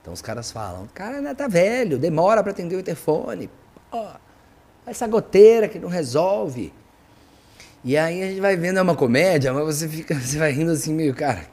[0.00, 3.50] Então os caras falam, o cara ainda tá velho, demora para atender o interfone.
[3.90, 4.10] Oh,
[4.86, 6.72] essa goteira que não resolve.
[7.84, 10.70] E aí a gente vai vendo, é uma comédia, mas você fica, você vai rindo
[10.70, 11.46] assim, meio, cara,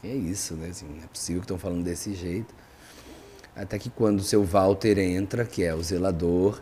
[0.00, 0.68] que é isso, né?
[0.68, 2.54] Assim, não é possível que estão falando desse jeito.
[3.54, 6.60] Até que quando o seu Walter entra, que é o zelador,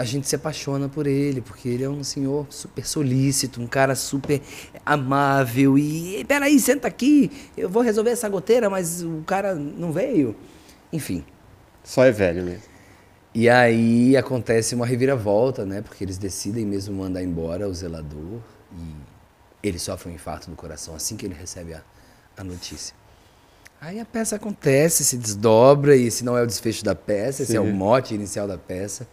[0.00, 3.94] a gente se apaixona por ele, porque ele é um senhor super solícito, um cara
[3.94, 4.40] super
[4.84, 5.76] amável.
[5.76, 10.34] E peraí, senta aqui, eu vou resolver essa goteira, mas o cara não veio.
[10.90, 11.22] Enfim.
[11.84, 12.62] Só é velho mesmo.
[13.34, 15.82] E aí acontece uma reviravolta, né?
[15.82, 18.40] Porque eles decidem mesmo mandar embora o zelador
[18.72, 18.94] e
[19.62, 21.82] ele sofre um infarto do coração assim que ele recebe a,
[22.38, 22.94] a notícia.
[23.78, 27.42] Aí a peça acontece, se desdobra e esse não é o desfecho da peça, Sim.
[27.42, 29.06] esse é o mote inicial da peça.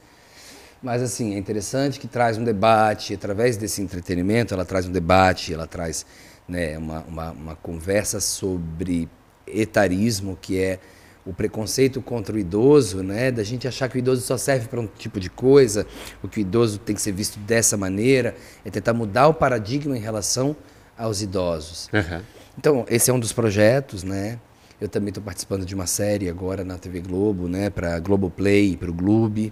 [0.82, 5.54] Mas assim, é interessante que traz um debate, através desse entretenimento, ela traz um debate,
[5.54, 6.06] ela traz
[6.48, 9.10] né, uma, uma, uma conversa sobre
[9.48, 10.80] etarismo, que é
[11.26, 14.80] o preconceito contra o idoso, né, da gente achar que o idoso só serve para
[14.80, 15.86] um tipo de coisa,
[16.24, 18.34] o que o idoso tem que ser visto dessa maneira,
[18.64, 20.56] é tentar mudar o paradigma em relação
[20.98, 21.90] aos idosos.
[21.92, 22.22] Uhum.
[22.58, 24.40] Então, esse é um dos projetos, né?
[24.80, 27.70] Eu também estou participando de uma série agora na TV Globo, né?
[27.70, 29.52] Para Globoplay, para o Globo,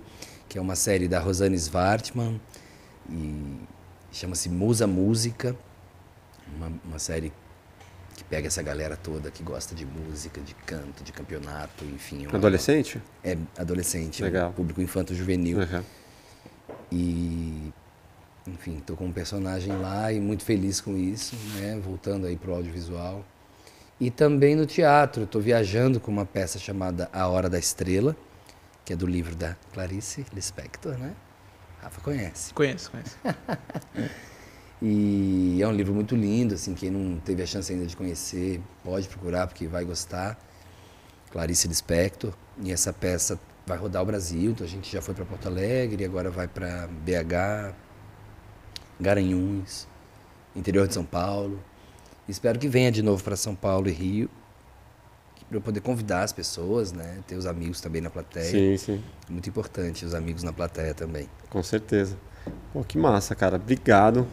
[0.56, 2.40] que é uma série da Rosane Svartman
[3.10, 3.58] e
[4.10, 5.54] chama-se Musa Música,
[6.56, 7.34] uma, uma série
[8.16, 12.26] que pega essa galera toda que gosta de música, de canto, de campeonato, enfim.
[12.28, 13.02] Uma, Adolescente?
[13.22, 14.52] É adolescente, Legal.
[14.52, 15.58] Um público infanto-juvenil.
[15.58, 15.84] Uhum.
[16.90, 17.74] E,
[18.48, 21.78] enfim, estou com um personagem lá e muito feliz com isso, né?
[21.84, 23.26] Voltando aí pro audiovisual.
[24.00, 28.16] E também no teatro, estou viajando com uma peça chamada A Hora da Estrela,
[28.86, 31.14] que é do livro da Clarice Lispector, né?
[31.82, 32.54] Rafa conhece.
[32.54, 33.18] Conheço, conheço.
[34.82, 38.62] E é um livro muito lindo, assim, quem não teve a chance ainda de conhecer,
[38.84, 40.38] pode procurar porque vai gostar.
[41.32, 42.34] Clarice Lispector.
[42.62, 46.06] E essa peça vai rodar o Brasil, então a gente já foi para Porto Alegre,
[46.06, 47.74] agora vai para BH,
[49.00, 49.88] Garanhuns,
[50.56, 51.62] interior de São Paulo.
[52.28, 54.30] Espero que venha de novo para São Paulo e Rio,
[55.48, 57.20] para eu poder convidar as pessoas, né?
[57.28, 58.46] Ter os amigos também na plateia.
[58.46, 59.04] Sim, sim.
[59.30, 61.30] Muito importante os amigos na plateia também.
[61.50, 62.18] Com certeza.
[62.74, 63.58] Pô, que massa, cara.
[63.58, 64.28] Obrigado.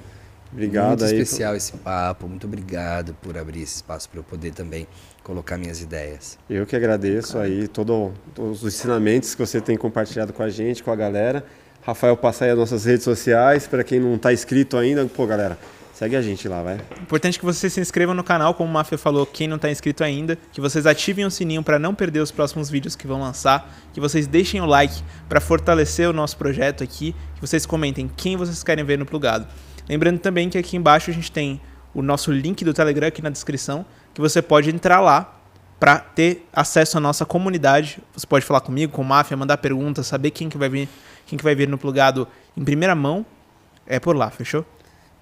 [0.53, 1.13] Obrigado muito aí.
[1.13, 2.29] especial esse papo.
[2.29, 4.87] Muito obrigado por abrir esse espaço para eu poder também
[5.23, 6.39] colocar minhas ideias.
[6.49, 10.83] Eu que agradeço aí todo, todos os ensinamentos que você tem compartilhado com a gente,
[10.83, 11.45] com a galera.
[11.81, 13.67] Rafael, passa aí as nossas redes sociais.
[13.67, 15.59] Para quem não está inscrito ainda, pô, galera,
[16.03, 16.81] segue a gente lá, vai.
[17.01, 20.03] Importante que vocês se inscrevam no canal, como o Mafia falou, quem não está inscrito
[20.03, 23.73] ainda, que vocês ativem o sininho para não perder os próximos vídeos que vão lançar,
[23.93, 28.37] que vocês deixem o like para fortalecer o nosso projeto aqui, que vocês comentem quem
[28.37, 29.47] vocês querem ver no plugado.
[29.89, 31.61] Lembrando também que aqui embaixo a gente tem
[31.95, 35.41] o nosso link do Telegram aqui na descrição, que você pode entrar lá
[35.79, 38.01] para ter acesso à nossa comunidade.
[38.13, 40.89] Você pode falar comigo, com o Máfia, mandar perguntas, saber quem que vai vir,
[41.27, 42.27] quem que vai vir no plugado
[42.57, 43.25] em primeira mão.
[43.87, 44.67] É por lá, fechou?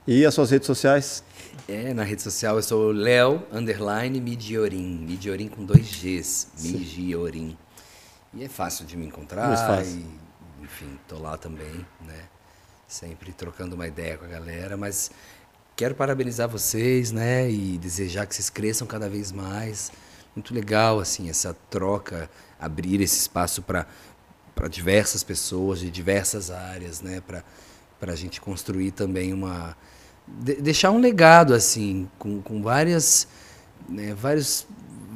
[0.07, 1.23] E as suas redes sociais?
[1.69, 4.99] É, na rede social eu sou Léo underline Midiorim.
[5.07, 6.49] Midiorim com dois Gs.
[6.59, 7.57] Midiorim.
[8.33, 9.49] E é fácil de me encontrar.
[9.49, 10.01] Muito fácil.
[10.01, 12.25] E, enfim, tô lá também, né?
[12.89, 15.11] Sempre trocando uma ideia com a galera, mas
[15.77, 17.51] quero parabenizar vocês, né?
[17.51, 19.93] E desejar que vocês cresçam cada vez mais.
[20.35, 23.87] Muito legal, assim, essa troca, abrir esse espaço para
[24.69, 27.21] diversas pessoas de diversas áreas, né?
[27.21, 29.77] Para a gente construir também uma
[30.43, 33.27] de- deixar um legado assim com, com várias
[33.89, 34.67] né, vários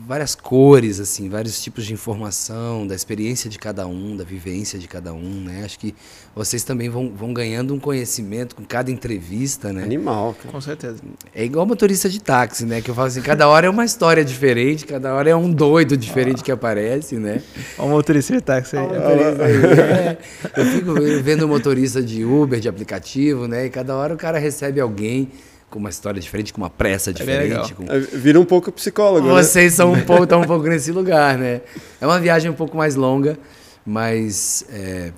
[0.06, 4.86] várias cores assim vários tipos de informação da experiência de cada um da vivência de
[4.89, 5.94] cada um né acho que
[6.35, 10.52] vocês também vão, vão ganhando um conhecimento com cada entrevista né Animal, cara.
[10.52, 10.97] Com certeza.
[11.35, 14.24] é igual motorista de táxi né que eu falo assim cada hora é uma história
[14.24, 17.43] diferente cada hora é um doido diferente que aparece né
[17.78, 18.86] Olha o motorista de táxi aí.
[18.86, 20.18] é,
[20.56, 23.66] eu fico vendo motorista de Uber, de aplicativo, né?
[23.66, 25.31] E cada hora o cara recebe alguém
[25.74, 27.48] com uma história diferente, com uma pressa bem diferente.
[27.51, 27.70] legal.
[27.76, 29.32] com- É, Vira um pouco psicólogo, né?
[29.42, 31.62] Vocês são um pouco, estão um pouco nesse lugar, né?
[32.01, 33.36] É uma viagem um pouco mais longa,
[33.84, 35.12] mas é,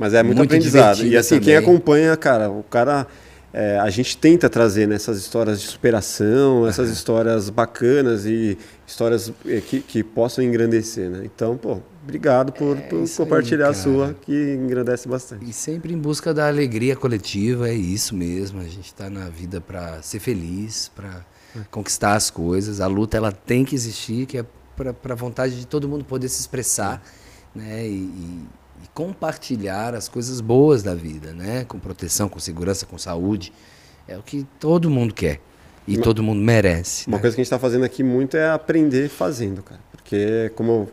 [0.00, 1.04] Mas é muito, Muito aprendizado.
[1.06, 1.56] E assim, quem também.
[1.56, 3.06] acompanha, cara, o cara.
[3.52, 9.60] é, a gente tenta trazer nessas histórias de superação, essas histórias bacanas e histórias é,
[9.60, 11.22] que, que possam engrandecer, né?
[11.24, 13.82] Então, pô, obrigado por, por É aí, compartilhar a cara.
[13.82, 15.44] sua, que engrandece bastante.
[15.48, 18.60] e sempre em busca da alegria coletiva, é isso mesmo.
[18.60, 21.24] A gente está na vida para ser feliz, para
[21.70, 22.80] conquistar as coisas.
[22.80, 24.44] A luta ela tem que existir, que é
[24.76, 27.02] para a vontade de todo mundo poder se expressar,
[27.54, 27.86] né?
[27.86, 28.46] E, e-
[28.84, 31.64] e compartilhar as coisas boas da vida, né?
[31.64, 33.50] Com proteção, com segurança, com saúde.
[34.06, 35.40] É o que todo mundo quer
[35.88, 37.06] e todo mundo merece.
[37.08, 37.22] Uma né?
[37.22, 39.80] coisa que a gente está fazendo aqui muito é aprender fazendo, cara.
[39.90, 40.88] Porque, como eu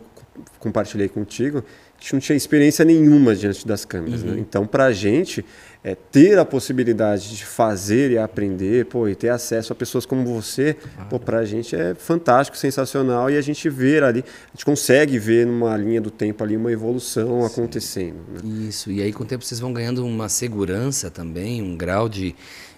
[0.58, 4.32] compartilhei contigo, a gente não tinha experiência nenhuma diante das câmeras, Uhum.
[4.32, 4.36] né?
[4.40, 5.44] Então, para a gente,
[5.82, 10.24] é, ter a possibilidade de fazer e aprender, pô, e ter acesso a pessoas como
[10.26, 10.76] você,
[11.08, 15.18] pô, para a gente é fantástico, sensacional, e a gente vê ali, a gente consegue
[15.18, 18.40] ver numa linha do tempo ali uma evolução acontecendo, né?
[18.68, 22.34] Isso, e aí com o tempo vocês vão ganhando uma segurança também, um grau de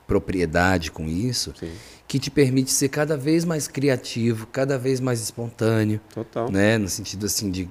[0.06, 1.70] propriedade com isso, Sim.
[2.08, 6.50] Que te permite ser cada vez mais criativo, cada vez mais espontâneo, Total.
[6.50, 6.78] né?
[6.78, 7.68] No sentido assim de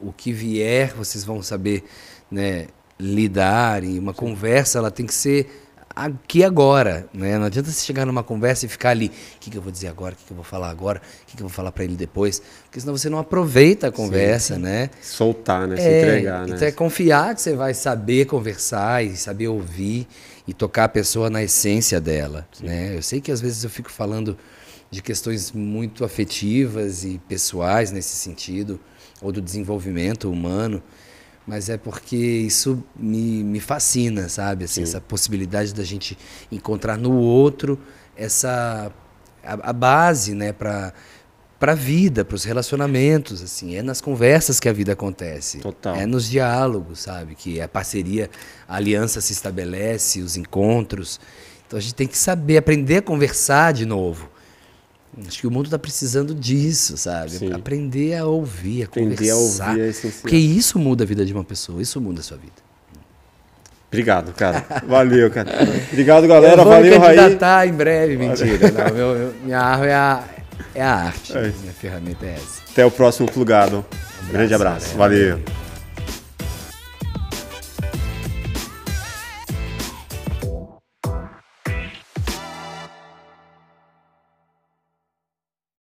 [0.00, 1.84] o, que vier, vocês vão saber,
[2.30, 2.66] né,
[2.98, 5.50] lidar e uma conversa ela tem que ser
[5.96, 7.38] aqui agora, né?
[7.38, 9.88] Não adianta você chegar numa conversa e ficar ali, o que, que eu vou dizer
[9.88, 11.84] agora, o que, que eu vou falar agora, o que, que eu vou falar para
[11.84, 14.90] ele depois, porque senão você não aproveita a conversa, né?
[15.02, 15.76] Soltar, né?
[15.76, 16.54] Se É, entregar, né?
[16.54, 20.06] Então é confiar que você vai saber conversar e saber ouvir
[20.50, 22.44] e tocar a pessoa na essência dela.
[22.60, 22.96] Né?
[22.96, 24.36] Eu sei que às vezes eu fico falando
[24.90, 28.80] de questões muito afetivas e pessoais nesse sentido,
[29.22, 30.82] ou do desenvolvimento humano,
[31.46, 34.64] mas é porque isso me, me fascina, sabe?
[34.64, 36.18] Assim, essa possibilidade da gente
[36.50, 37.78] encontrar no outro
[38.16, 38.92] essa
[39.44, 40.92] a, a base, né, para
[41.60, 45.58] para a vida, para os relacionamentos, assim, é nas conversas que a vida acontece.
[45.58, 45.94] Total.
[45.94, 48.30] É nos diálogos, sabe, que a parceria,
[48.66, 51.20] a aliança se estabelece, os encontros.
[51.66, 54.28] Então a gente tem que saber aprender a conversar de novo.
[55.26, 57.32] Acho que o mundo está precisando disso, sabe?
[57.32, 57.52] Sim.
[57.52, 59.68] Aprender a ouvir, a Aprender a conversar.
[59.70, 60.22] ouvir é essencial.
[60.22, 62.54] Porque isso muda a vida de uma pessoa, isso muda a sua vida.
[63.88, 64.64] Obrigado, cara.
[64.86, 65.50] Valeu, cara.
[65.90, 66.62] Obrigado, galera.
[66.62, 67.16] eu vou Valeu, Raí.
[67.16, 68.70] candidatar em breve, mentira.
[68.70, 70.24] Não, meu- minha arma é a,
[70.74, 71.36] é a arte.
[71.36, 71.52] É.
[71.60, 72.62] Minha ferramenta é essa.
[72.70, 73.84] Até o próximo plugado.
[74.28, 74.96] Grande abraço.
[74.96, 74.98] galera.
[74.98, 75.59] Valeu.